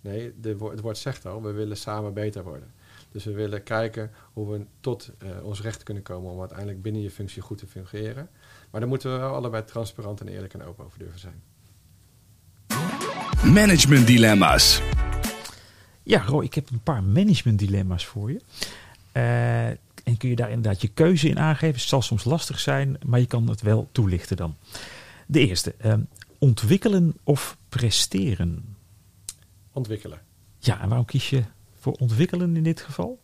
Nee, 0.00 0.32
de, 0.40 0.56
het 0.70 0.80
woord 0.80 0.98
zegt 0.98 1.26
al, 1.26 1.42
we 1.42 1.52
willen 1.52 1.76
samen 1.76 2.14
beter 2.14 2.42
worden. 2.42 2.72
Dus 3.12 3.24
we 3.24 3.32
willen 3.32 3.62
kijken 3.62 4.10
hoe 4.32 4.52
we 4.52 4.64
tot 4.80 5.10
uh, 5.22 5.44
ons 5.44 5.60
recht 5.60 5.82
kunnen 5.82 6.02
komen 6.02 6.30
om 6.30 6.40
uiteindelijk 6.40 6.82
binnen 6.82 7.02
je 7.02 7.10
functie 7.10 7.42
goed 7.42 7.58
te 7.58 7.66
fungeren. 7.66 8.28
Maar 8.70 8.80
daar 8.80 8.88
moeten 8.88 9.12
we 9.12 9.18
wel 9.18 9.34
allebei 9.34 9.64
transparant 9.64 10.20
en 10.20 10.28
eerlijk 10.28 10.54
en 10.54 10.62
open 10.62 10.84
over 10.84 10.98
durven 10.98 11.20
zijn. 11.20 11.42
Management 13.54 14.06
dilemma's. 14.06 14.82
Ja, 16.02 16.22
Roy, 16.22 16.44
ik 16.44 16.54
heb 16.54 16.70
een 16.70 16.82
paar 16.82 17.02
management 17.02 17.58
dilemma's 17.58 18.06
voor 18.06 18.32
je. 18.32 18.40
Uh, 19.12 19.66
en 20.08 20.16
kun 20.16 20.28
je 20.28 20.36
daar 20.36 20.50
inderdaad 20.50 20.80
je 20.80 20.88
keuze 20.88 21.28
in 21.28 21.38
aangeven. 21.38 21.74
Het 21.74 21.88
zal 21.88 22.02
soms 22.02 22.24
lastig 22.24 22.60
zijn, 22.60 22.98
maar 23.06 23.20
je 23.20 23.26
kan 23.26 23.48
het 23.48 23.60
wel 23.60 23.88
toelichten 23.92 24.36
dan. 24.36 24.56
De 25.26 25.46
eerste, 25.46 25.74
uh, 25.84 25.94
ontwikkelen 26.38 27.16
of 27.24 27.56
presteren? 27.68 28.76
Ontwikkelen. 29.72 30.20
Ja, 30.58 30.80
en 30.80 30.88
waarom 30.88 31.06
kies 31.06 31.30
je 31.30 31.44
voor 31.78 31.92
ontwikkelen 31.92 32.56
in 32.56 32.62
dit 32.62 32.80
geval? 32.80 33.20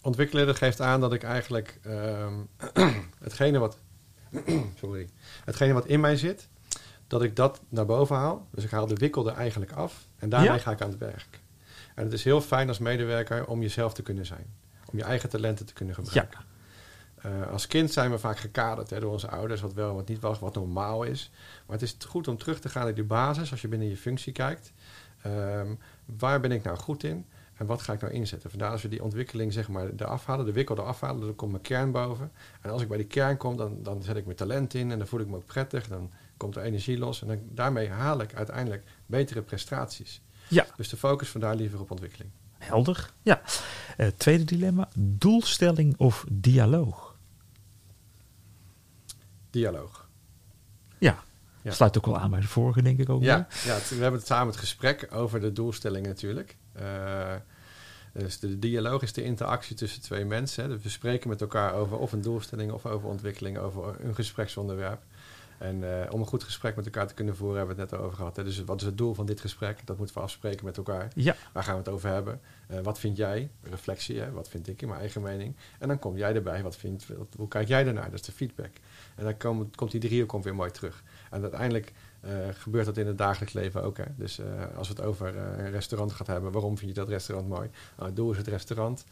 Ontwikkelen 0.00 0.46
dat 0.46 0.56
geeft 0.56 0.80
aan 0.80 1.00
dat 1.00 1.12
ik 1.12 1.22
eigenlijk 1.22 1.80
uh, 1.86 2.26
hetgene 3.24 3.58
wat, 3.58 3.78
sorry, 4.80 5.08
hetgene 5.44 5.72
wat 5.72 5.86
in 5.86 6.00
mij 6.00 6.16
zit, 6.16 6.48
dat 7.06 7.22
ik 7.22 7.36
dat 7.36 7.60
naar 7.68 7.86
boven 7.86 8.16
haal. 8.16 8.48
Dus 8.50 8.64
ik 8.64 8.70
haal 8.70 8.86
de 8.86 8.94
wikkel 8.94 9.28
er 9.28 9.36
eigenlijk 9.36 9.72
af 9.72 10.06
en 10.16 10.28
daarmee 10.28 10.50
ja? 10.50 10.58
ga 10.58 10.70
ik 10.70 10.80
aan 10.80 10.90
het 10.90 10.98
werk. 10.98 11.40
En 11.94 12.04
het 12.04 12.12
is 12.12 12.24
heel 12.24 12.40
fijn 12.40 12.68
als 12.68 12.78
medewerker 12.78 13.46
om 13.46 13.62
jezelf 13.62 13.94
te 13.94 14.02
kunnen 14.02 14.26
zijn. 14.26 14.46
Om 14.92 14.98
je 14.98 15.04
eigen 15.04 15.28
talenten 15.28 15.66
te 15.66 15.72
kunnen 15.72 15.94
gebruiken. 15.94 16.38
Ja. 16.40 16.46
Uh, 17.26 17.50
als 17.50 17.66
kind 17.66 17.92
zijn 17.92 18.10
we 18.10 18.18
vaak 18.18 18.38
gekaderd 18.38 18.90
hè, 18.90 19.00
door 19.00 19.12
onze 19.12 19.28
ouders, 19.28 19.60
wat 19.60 19.72
wel 19.72 19.88
en 19.88 19.94
wat 19.94 20.08
niet 20.08 20.20
was, 20.20 20.38
wat 20.38 20.54
normaal 20.54 21.02
is. 21.02 21.30
Maar 21.66 21.78
het 21.78 21.82
is 21.82 21.96
goed 22.06 22.28
om 22.28 22.38
terug 22.38 22.60
te 22.60 22.68
gaan 22.68 22.84
naar 22.84 22.94
die 22.94 23.04
basis, 23.04 23.50
als 23.50 23.60
je 23.60 23.68
binnen 23.68 23.88
je 23.88 23.96
functie 23.96 24.32
kijkt. 24.32 24.72
Um, 25.26 25.78
waar 26.04 26.40
ben 26.40 26.52
ik 26.52 26.62
nou 26.62 26.76
goed 26.76 27.04
in 27.04 27.26
en 27.54 27.66
wat 27.66 27.82
ga 27.82 27.92
ik 27.92 28.00
nou 28.00 28.12
inzetten? 28.12 28.50
Vandaar 28.50 28.70
als 28.70 28.82
we 28.82 28.88
die 28.88 29.02
ontwikkeling 29.02 29.52
zeg 29.52 29.68
maar 29.68 29.88
eraf 29.96 30.26
halen, 30.26 30.46
de 30.46 30.52
wikkel 30.52 30.78
eraf 30.78 31.00
halen, 31.00 31.20
dan 31.20 31.34
komt 31.34 31.50
mijn 31.50 31.62
kern 31.62 31.90
boven. 31.90 32.32
En 32.60 32.70
als 32.70 32.82
ik 32.82 32.88
bij 32.88 32.96
die 32.96 33.06
kern 33.06 33.36
kom, 33.36 33.56
dan, 33.56 33.82
dan 33.82 34.02
zet 34.02 34.16
ik 34.16 34.24
mijn 34.24 34.36
talent 34.36 34.74
in 34.74 34.90
en 34.90 34.98
dan 34.98 35.06
voel 35.06 35.20
ik 35.20 35.28
me 35.28 35.36
ook 35.36 35.46
prettig. 35.46 35.88
Dan 35.88 36.10
komt 36.36 36.56
er 36.56 36.62
energie 36.62 36.98
los 36.98 37.22
en 37.22 37.28
dan, 37.28 37.38
daarmee 37.50 37.88
haal 37.88 38.20
ik 38.20 38.34
uiteindelijk 38.34 38.84
betere 39.06 39.42
prestaties. 39.42 40.20
Ja. 40.48 40.66
Dus 40.76 40.88
de 40.88 40.96
focus 40.96 41.28
vandaar 41.28 41.54
liever 41.54 41.80
op 41.80 41.90
ontwikkeling. 41.90 42.30
Helder, 42.58 43.12
ja. 43.22 43.42
Uh, 43.96 44.06
tweede 44.16 44.44
dilemma, 44.44 44.88
doelstelling 44.96 45.94
of 45.96 46.24
dialoog? 46.30 47.07
Dialoog. 49.50 50.08
Ja, 50.98 51.22
ja. 51.62 51.72
sluit 51.72 51.96
ook 51.96 52.06
wel 52.06 52.18
aan 52.18 52.30
bij 52.30 52.40
de 52.40 52.48
vorige, 52.48 52.82
denk 52.82 52.98
ik 52.98 53.08
ook. 53.08 53.22
Ja, 53.22 53.46
ja 53.64 53.78
we 53.88 53.94
hebben 53.94 54.18
het 54.18 54.26
samen 54.26 54.46
het 54.46 54.56
gesprek 54.56 55.08
over 55.10 55.40
de 55.40 55.52
doelstelling 55.52 56.06
natuurlijk. 56.06 56.56
Uh, 56.80 57.34
dus 58.12 58.38
de 58.38 58.58
dialoog 58.58 59.02
is 59.02 59.12
de 59.12 59.22
interactie 59.22 59.76
tussen 59.76 60.02
twee 60.02 60.24
mensen. 60.24 60.62
Hè. 60.62 60.68
Dus 60.68 60.82
we 60.82 60.88
spreken 60.88 61.28
met 61.28 61.40
elkaar 61.40 61.74
over 61.74 61.98
of 61.98 62.12
een 62.12 62.22
doelstelling 62.22 62.72
of 62.72 62.86
over 62.86 63.08
ontwikkeling, 63.08 63.58
over 63.58 63.96
een 64.00 64.14
gespreksonderwerp. 64.14 65.02
En 65.58 65.82
uh, 65.82 66.00
om 66.10 66.20
een 66.20 66.26
goed 66.26 66.42
gesprek 66.42 66.76
met 66.76 66.84
elkaar 66.84 67.06
te 67.06 67.14
kunnen 67.14 67.36
voeren, 67.36 67.56
hebben 67.56 67.76
we 67.76 67.82
het 67.82 67.90
net 67.90 68.00
over 68.00 68.16
gehad. 68.16 68.36
Hè. 68.36 68.44
Dus 68.44 68.64
wat 68.64 68.80
is 68.80 68.86
het 68.86 68.98
doel 68.98 69.14
van 69.14 69.26
dit 69.26 69.40
gesprek? 69.40 69.86
Dat 69.86 69.96
moeten 69.96 70.16
we 70.16 70.22
afspreken 70.22 70.64
met 70.64 70.76
elkaar. 70.76 71.08
Ja. 71.14 71.36
Waar 71.52 71.62
gaan 71.62 71.72
we 71.72 71.80
het 71.80 71.88
over 71.88 72.08
hebben? 72.08 72.40
Uh, 72.70 72.78
wat 72.80 72.98
vind 72.98 73.16
jij? 73.16 73.50
Reflectie, 73.62 74.20
hè? 74.20 74.30
wat 74.30 74.48
vind 74.48 74.68
ik 74.68 74.82
in 74.82 74.88
mijn 74.88 75.00
eigen 75.00 75.22
mening? 75.22 75.56
En 75.78 75.88
dan 75.88 75.98
kom 75.98 76.16
jij 76.16 76.34
erbij. 76.34 76.62
Wat 76.62 76.76
vind, 76.76 77.06
wat, 77.06 77.34
hoe 77.36 77.48
kijk 77.48 77.68
jij 77.68 77.86
ernaar? 77.86 78.10
Dat 78.10 78.20
is 78.20 78.22
de 78.22 78.32
feedback. 78.32 78.70
En 79.14 79.24
dan 79.24 79.36
kom, 79.36 79.70
komt 79.74 79.90
die 79.90 80.00
driehoek 80.00 80.42
weer 80.42 80.54
mooi 80.54 80.70
terug. 80.70 81.02
En 81.30 81.42
uiteindelijk 81.42 81.92
uh, 82.24 82.30
gebeurt 82.52 82.86
dat 82.86 82.96
in 82.96 83.06
het 83.06 83.18
dagelijks 83.18 83.54
leven 83.54 83.82
ook. 83.82 83.96
Hè? 83.96 84.04
Dus 84.16 84.40
als 84.76 84.88
we 84.88 84.94
het 84.94 85.04
over 85.04 85.36
een 85.36 85.70
restaurant 85.70 86.12
gaat 86.12 86.26
hebben, 86.26 86.52
waarom 86.52 86.78
vind 86.78 86.90
je 86.90 86.96
dat 86.96 87.08
restaurant 87.08 87.48
mooi? 87.48 87.70
Nou, 87.96 88.06
het 88.06 88.16
doel 88.16 88.30
is 88.30 88.36
het 88.36 88.46
restaurant. 88.46 89.04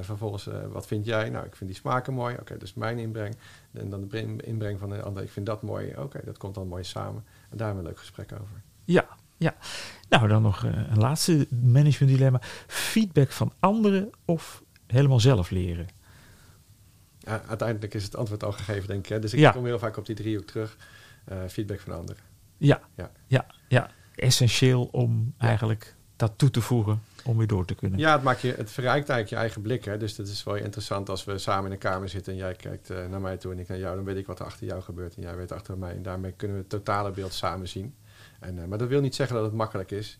Vervolgens, 0.00 0.48
wat 0.72 0.86
vind 0.86 1.04
jij? 1.04 1.30
Nou, 1.30 1.46
ik 1.46 1.56
vind 1.56 1.70
die 1.70 1.78
smaken 1.78 2.14
mooi. 2.14 2.32
Oké, 2.32 2.42
okay, 2.42 2.58
dus 2.58 2.74
mijn 2.74 2.98
inbreng. 2.98 3.36
En 3.72 3.90
dan 3.90 4.08
de 4.08 4.36
inbreng 4.42 4.78
van 4.78 4.88
de 4.88 5.02
ander. 5.02 5.22
Ik 5.22 5.30
vind 5.30 5.46
dat 5.46 5.62
mooi. 5.62 5.90
Oké, 5.90 6.00
okay, 6.00 6.22
dat 6.24 6.38
komt 6.38 6.54
dan 6.54 6.68
mooi 6.68 6.84
samen. 6.84 7.24
En 7.50 7.56
daar 7.56 7.66
hebben 7.66 7.84
we 7.84 7.90
een 7.90 7.94
leuk 7.96 7.98
gesprek 7.98 8.32
over. 8.32 8.62
Ja, 8.84 9.08
ja. 9.36 9.56
Nou, 10.08 10.28
dan 10.28 10.42
nog 10.42 10.62
een 10.62 10.98
laatste 10.98 11.46
management 11.50 12.12
dilemma. 12.12 12.40
Feedback 12.66 13.30
van 13.30 13.52
anderen 13.58 14.10
of 14.24 14.62
helemaal 14.86 15.20
zelf 15.20 15.50
leren? 15.50 15.86
Ja, 17.18 17.42
uiteindelijk 17.48 17.94
is 17.94 18.04
het 18.04 18.16
antwoord 18.16 18.44
al 18.44 18.52
gegeven, 18.52 18.88
denk 18.88 19.04
ik. 19.04 19.08
Hè? 19.08 19.18
Dus 19.18 19.32
ik 19.32 19.38
ja. 19.38 19.50
kom 19.50 19.64
heel 19.64 19.78
vaak 19.78 19.96
op 19.96 20.06
die 20.06 20.16
driehoek 20.16 20.46
terug. 20.46 20.76
Uh, 21.32 21.38
feedback 21.48 21.80
van 21.80 21.92
anderen. 21.92 22.22
Ja, 22.56 22.80
ja, 22.94 23.10
ja, 23.26 23.46
ja. 23.68 23.90
essentieel 24.14 24.84
om 24.84 25.34
eigenlijk 25.38 25.96
dat 26.20 26.32
toe 26.36 26.50
te 26.50 26.60
voegen 26.60 27.02
om 27.24 27.36
weer 27.36 27.46
door 27.46 27.64
te 27.64 27.74
kunnen. 27.74 27.98
Ja, 27.98 28.12
het, 28.12 28.22
maakt 28.22 28.40
je, 28.40 28.54
het 28.56 28.70
verrijkt 28.70 29.08
eigenlijk 29.08 29.28
je 29.28 29.36
eigen 29.36 29.62
blik. 29.62 29.84
Hè? 29.84 29.96
Dus 29.96 30.16
dat 30.16 30.26
is 30.26 30.44
wel 30.44 30.54
interessant 30.54 31.08
als 31.08 31.24
we 31.24 31.38
samen 31.38 31.66
in 31.66 31.72
een 31.72 31.78
kamer 31.78 32.08
zitten 32.08 32.32
en 32.32 32.38
jij 32.38 32.54
kijkt 32.54 32.90
uh, 32.90 33.06
naar 33.06 33.20
mij 33.20 33.36
toe 33.36 33.52
en 33.52 33.58
ik 33.58 33.68
naar 33.68 33.78
jou. 33.78 33.96
Dan 33.96 34.04
weet 34.04 34.16
ik 34.16 34.26
wat 34.26 34.38
er 34.38 34.44
achter 34.44 34.66
jou 34.66 34.82
gebeurt 34.82 35.16
en 35.16 35.22
jij 35.22 35.36
weet 35.36 35.52
achter 35.52 35.78
mij. 35.78 35.94
En 35.94 36.02
daarmee 36.02 36.32
kunnen 36.32 36.56
we 36.56 36.62
het 36.62 36.70
totale 36.70 37.10
beeld 37.10 37.32
samen 37.32 37.68
zien. 37.68 37.94
En, 38.40 38.56
uh, 38.56 38.64
maar 38.64 38.78
dat 38.78 38.88
wil 38.88 39.00
niet 39.00 39.14
zeggen 39.14 39.36
dat 39.36 39.44
het 39.44 39.54
makkelijk 39.54 39.90
is. 39.90 40.18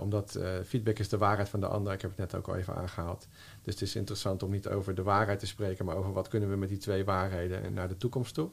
omdat 0.00 0.38
feedback 0.66 0.98
is 0.98 1.08
de 1.08 1.18
waarheid 1.18 1.48
van 1.48 1.60
de 1.60 1.66
ander. 1.66 1.92
Ik 1.92 2.00
heb 2.00 2.10
het 2.10 2.18
net 2.18 2.34
ook 2.34 2.48
al 2.48 2.56
even 2.56 2.74
aangehaald. 2.74 3.28
Dus 3.62 3.74
het 3.74 3.82
is 3.82 3.96
interessant 3.96 4.42
om 4.42 4.50
niet 4.50 4.68
over 4.68 4.94
de 4.94 5.02
waarheid 5.02 5.38
te 5.38 5.46
spreken, 5.46 5.84
maar 5.84 5.96
over 5.96 6.12
wat 6.12 6.28
kunnen 6.28 6.50
we 6.50 6.56
met 6.56 6.68
die 6.68 6.78
twee 6.78 7.04
waarheden 7.04 7.72
naar 7.72 7.88
de 7.88 7.96
toekomst 7.96 8.34
toe. 8.34 8.50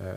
Uh, 0.00 0.08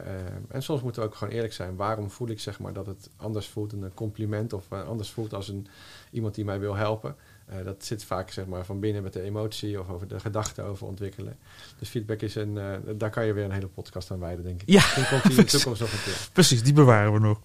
en 0.49 0.63
soms 0.63 0.81
moeten 0.81 1.01
we 1.01 1.07
ook 1.07 1.15
gewoon 1.15 1.33
eerlijk 1.33 1.53
zijn. 1.53 1.75
Waarom 1.75 2.11
voel 2.11 2.29
ik 2.29 2.39
zeg 2.39 2.59
maar 2.59 2.73
dat 2.73 2.85
het 2.85 3.09
anders 3.15 3.47
voelt, 3.47 3.73
een 3.73 3.91
compliment 3.93 4.53
of 4.53 4.71
anders 4.71 5.09
voelt 5.09 5.33
als 5.33 5.47
een, 5.47 5.67
iemand 6.11 6.35
die 6.35 6.45
mij 6.45 6.59
wil 6.59 6.75
helpen? 6.75 7.15
Uh, 7.49 7.65
dat 7.65 7.85
zit 7.85 8.03
vaak 8.03 8.31
zeg 8.31 8.45
maar, 8.45 8.65
van 8.65 8.79
binnen 8.79 9.03
met 9.03 9.13
de 9.13 9.21
emotie 9.21 9.79
of 9.79 9.89
over 9.89 10.07
de 10.07 10.19
gedachten 10.19 10.63
over 10.63 10.87
ontwikkelen. 10.87 11.37
Dus 11.79 11.89
feedback 11.89 12.21
is 12.21 12.35
een, 12.35 12.55
uh, 12.55 12.75
daar 12.95 13.09
kan 13.09 13.25
je 13.25 13.33
weer 13.33 13.43
een 13.43 13.51
hele 13.51 13.67
podcast 13.67 14.11
aan 14.11 14.19
wijden, 14.19 14.43
denk 14.43 14.61
ik. 14.61 14.69
Ja, 14.69 14.81
komt 15.09 15.23
die 15.23 15.31
in 15.31 15.37
de 15.37 15.45
toekomst 15.45 15.81
nog 15.81 15.91
een 15.91 16.03
keer. 16.03 16.27
Precies, 16.33 16.63
die 16.63 16.73
bewaren 16.73 17.13
we 17.13 17.19
nog. 17.19 17.39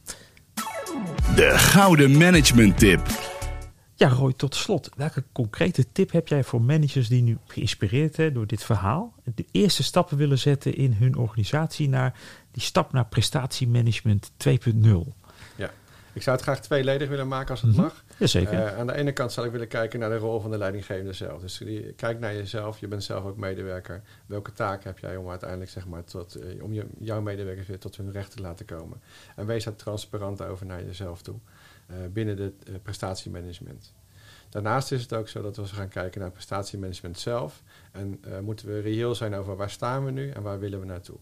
De 1.34 1.50
gouden 1.58 2.16
management 2.16 2.78
tip. 2.78 3.31
Ja, 4.02 4.08
Roy, 4.08 4.32
tot 4.32 4.54
slot. 4.54 4.90
Welke 4.96 5.24
concrete 5.32 5.92
tip 5.92 6.12
heb 6.12 6.28
jij 6.28 6.44
voor 6.44 6.62
managers 6.62 7.08
die 7.08 7.22
nu 7.22 7.38
geïnspireerd 7.46 8.14
zijn 8.14 8.32
door 8.32 8.46
dit 8.46 8.64
verhaal, 8.64 9.14
de 9.34 9.44
eerste 9.50 9.82
stappen 9.82 10.16
willen 10.16 10.38
zetten 10.38 10.74
in 10.74 10.92
hun 10.92 11.16
organisatie 11.16 11.88
naar 11.88 12.18
die 12.50 12.62
stap 12.62 12.92
naar 12.92 13.06
prestatiemanagement 13.06 14.30
2.0? 14.48 14.52
Ja, 15.56 15.70
ik 16.12 16.22
zou 16.22 16.36
het 16.36 16.44
graag 16.44 16.60
tweeledig 16.60 17.08
willen 17.08 17.28
maken 17.28 17.50
als 17.50 17.60
het 17.60 17.70
mm 17.70 17.76
-hmm. 17.76 17.84
mag. 17.84 18.04
Jazeker. 18.16 18.52
Uh, 18.52 18.78
aan 18.78 18.86
de 18.86 18.94
ene 18.94 19.12
kant 19.12 19.32
zou 19.32 19.46
ik 19.46 19.52
willen 19.52 19.68
kijken 19.68 20.00
naar 20.00 20.10
de 20.10 20.16
rol 20.16 20.40
van 20.40 20.50
de 20.50 20.58
leidinggevende 20.58 21.12
zelf. 21.12 21.40
Dus 21.40 21.62
kijk 21.96 22.18
naar 22.18 22.34
jezelf, 22.34 22.78
je 22.78 22.88
bent 22.88 23.04
zelf 23.04 23.24
ook 23.24 23.36
medewerker. 23.36 24.02
Welke 24.26 24.52
taak 24.52 24.84
heb 24.84 24.98
jij 24.98 25.16
om 25.16 25.30
uiteindelijk 25.30 25.70
zeg 25.70 25.86
maar, 25.86 26.04
tot, 26.04 26.36
uh, 26.36 26.62
om 26.62 26.72
je, 26.72 26.86
jouw 26.98 27.20
medewerkers 27.20 27.66
weer 27.66 27.78
tot 27.78 27.96
hun 27.96 28.12
recht 28.12 28.36
te 28.36 28.42
laten 28.42 28.66
komen? 28.66 29.00
En 29.36 29.46
wees 29.46 29.64
daar 29.64 29.76
transparant 29.76 30.42
over 30.42 30.66
naar 30.66 30.84
jezelf 30.84 31.22
toe. 31.22 31.38
Uh, 31.90 31.96
binnen 32.12 32.38
het 32.38 32.68
uh, 32.68 32.74
prestatiemanagement. 32.82 33.92
Daarnaast 34.48 34.92
is 34.92 35.02
het 35.02 35.12
ook 35.12 35.28
zo 35.28 35.42
dat 35.42 35.56
we 35.56 35.66
gaan 35.66 35.88
kijken 35.88 36.20
naar 36.20 36.30
prestatiemanagement 36.30 37.18
zelf. 37.18 37.62
En 37.92 38.20
uh, 38.26 38.38
moeten 38.38 38.66
we 38.66 38.80
reëel 38.80 39.14
zijn 39.14 39.34
over 39.34 39.56
waar 39.56 39.70
staan 39.70 40.04
we 40.04 40.10
nu 40.10 40.30
en 40.30 40.42
waar 40.42 40.58
willen 40.58 40.80
we 40.80 40.86
naartoe. 40.86 41.18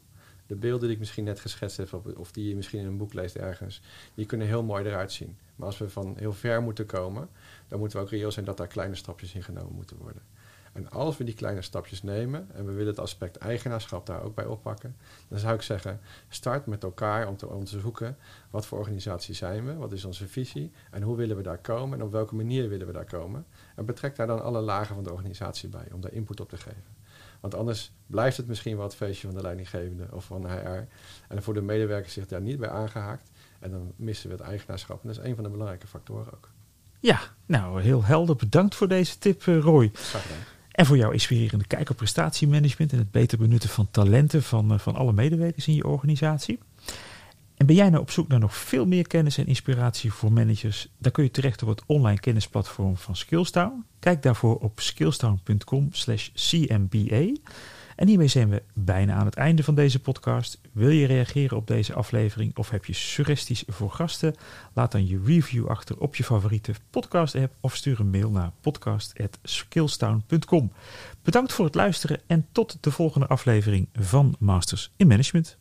De 0.46 0.56
beelden 0.56 0.80
die 0.80 0.90
ik 0.90 0.98
misschien 0.98 1.24
net 1.24 1.40
geschetst 1.40 1.76
heb, 1.76 2.16
of 2.16 2.32
die 2.32 2.48
je 2.48 2.56
misschien 2.56 2.80
in 2.80 2.86
een 2.86 2.96
boek 2.96 3.12
leest 3.12 3.36
ergens, 3.36 3.82
die 4.14 4.26
kunnen 4.26 4.46
heel 4.46 4.62
mooi 4.62 4.84
eruit 4.84 5.12
zien. 5.12 5.36
Maar 5.56 5.66
als 5.66 5.78
we 5.78 5.88
van 5.88 6.14
heel 6.18 6.32
ver 6.32 6.62
moeten 6.62 6.86
komen, 6.86 7.28
dan 7.68 7.78
moeten 7.78 7.98
we 7.98 8.04
ook 8.04 8.10
reëel 8.10 8.30
zijn 8.30 8.44
dat 8.44 8.56
daar 8.56 8.66
kleine 8.66 8.94
stapjes 8.94 9.34
in 9.34 9.42
genomen 9.42 9.74
moeten 9.74 9.96
worden. 9.96 10.22
En 10.72 10.90
als 10.90 11.16
we 11.16 11.24
die 11.24 11.34
kleine 11.34 11.62
stapjes 11.62 12.02
nemen 12.02 12.48
en 12.54 12.66
we 12.66 12.72
willen 12.72 12.90
het 12.90 12.98
aspect 12.98 13.36
eigenaarschap 13.36 14.06
daar 14.06 14.22
ook 14.22 14.34
bij 14.34 14.46
oppakken, 14.46 14.96
dan 15.28 15.38
zou 15.38 15.54
ik 15.54 15.62
zeggen, 15.62 16.00
start 16.28 16.66
met 16.66 16.82
elkaar 16.82 17.28
om 17.28 17.36
te 17.36 17.48
onderzoeken 17.48 18.16
wat 18.50 18.66
voor 18.66 18.78
organisatie 18.78 19.34
zijn 19.34 19.66
we, 19.66 19.74
wat 19.74 19.92
is 19.92 20.04
onze 20.04 20.28
visie 20.28 20.72
en 20.90 21.02
hoe 21.02 21.16
willen 21.16 21.36
we 21.36 21.42
daar 21.42 21.58
komen 21.58 21.98
en 21.98 22.04
op 22.04 22.12
welke 22.12 22.34
manier 22.34 22.68
willen 22.68 22.86
we 22.86 22.92
daar 22.92 23.04
komen. 23.04 23.46
En 23.76 23.84
betrek 23.84 24.16
daar 24.16 24.26
dan 24.26 24.42
alle 24.42 24.60
lagen 24.60 24.94
van 24.94 25.04
de 25.04 25.12
organisatie 25.12 25.68
bij 25.68 25.86
om 25.92 26.00
daar 26.00 26.12
input 26.12 26.40
op 26.40 26.48
te 26.48 26.56
geven. 26.56 26.98
Want 27.40 27.54
anders 27.54 27.92
blijft 28.06 28.36
het 28.36 28.46
misschien 28.46 28.76
wel 28.76 28.84
het 28.84 28.94
feestje 28.94 29.26
van 29.26 29.36
de 29.36 29.42
leidinggevende 29.42 30.06
of 30.10 30.24
van 30.24 30.50
HR. 30.50 30.86
En 31.28 31.42
voor 31.42 31.54
de 31.54 31.62
medewerkers 31.62 32.12
zich 32.12 32.26
daar 32.26 32.40
niet 32.40 32.58
bij 32.58 32.68
aangehaakt. 32.68 33.30
En 33.58 33.70
dan 33.70 33.92
missen 33.96 34.28
we 34.30 34.36
het 34.36 34.44
eigenaarschap. 34.44 35.02
En 35.02 35.08
dat 35.08 35.18
is 35.18 35.24
een 35.24 35.34
van 35.34 35.44
de 35.44 35.50
belangrijke 35.50 35.86
factoren 35.86 36.32
ook. 36.32 36.48
Ja, 37.00 37.20
nou 37.46 37.82
heel 37.82 38.04
helder. 38.04 38.36
Bedankt 38.36 38.74
voor 38.74 38.88
deze 38.88 39.18
tip, 39.18 39.42
Roy. 39.42 39.90
Graag 39.92 40.22
gedaan. 40.22 40.58
En 40.80 40.86
voor 40.86 40.96
jouw 40.96 41.10
inspirerende 41.10 41.66
kijk 41.66 41.90
op 41.90 41.96
prestatiemanagement 41.96 42.92
en 42.92 42.98
het 42.98 43.10
beter 43.10 43.38
benutten 43.38 43.70
van 43.70 43.88
talenten 43.90 44.42
van, 44.42 44.72
uh, 44.72 44.78
van 44.78 44.94
alle 44.94 45.12
medewerkers 45.12 45.66
in 45.66 45.74
je 45.74 45.86
organisatie. 45.86 46.58
En 47.56 47.66
ben 47.66 47.74
jij 47.74 47.90
nou 47.90 48.02
op 48.02 48.10
zoek 48.10 48.28
naar 48.28 48.38
nog 48.38 48.56
veel 48.56 48.86
meer 48.86 49.06
kennis 49.06 49.38
en 49.38 49.46
inspiratie 49.46 50.12
voor 50.12 50.32
managers? 50.32 50.88
Dan 50.98 51.12
kun 51.12 51.24
je 51.24 51.30
terecht 51.30 51.62
op 51.62 51.68
het 51.68 51.82
online 51.86 52.20
kennisplatform 52.20 52.96
van 52.96 53.16
Skillstown. 53.16 53.84
Kijk 53.98 54.22
daarvoor 54.22 54.58
op 54.58 54.80
skillstown.com/cmba. 54.80 57.32
En 58.00 58.08
hiermee 58.08 58.28
zijn 58.28 58.48
we 58.48 58.62
bijna 58.74 59.14
aan 59.14 59.24
het 59.24 59.34
einde 59.34 59.62
van 59.62 59.74
deze 59.74 60.00
podcast. 60.00 60.60
Wil 60.72 60.88
je 60.88 61.06
reageren 61.06 61.56
op 61.56 61.66
deze 61.66 61.94
aflevering 61.94 62.56
of 62.56 62.70
heb 62.70 62.84
je 62.84 62.92
suggesties 62.92 63.64
voor 63.66 63.90
gasten? 63.90 64.34
Laat 64.72 64.92
dan 64.92 65.06
je 65.06 65.20
review 65.24 65.66
achter 65.66 65.98
op 65.98 66.16
je 66.16 66.24
favoriete 66.24 66.72
podcast-app 66.90 67.54
of 67.60 67.76
stuur 67.76 68.00
een 68.00 68.10
mail 68.10 68.30
naar 68.30 68.52
podcast.skillstown.com. 68.60 70.72
Bedankt 71.22 71.52
voor 71.52 71.64
het 71.64 71.74
luisteren 71.74 72.20
en 72.26 72.46
tot 72.52 72.76
de 72.80 72.90
volgende 72.90 73.26
aflevering 73.26 73.88
van 73.92 74.34
Masters 74.38 74.92
in 74.96 75.06
Management. 75.06 75.58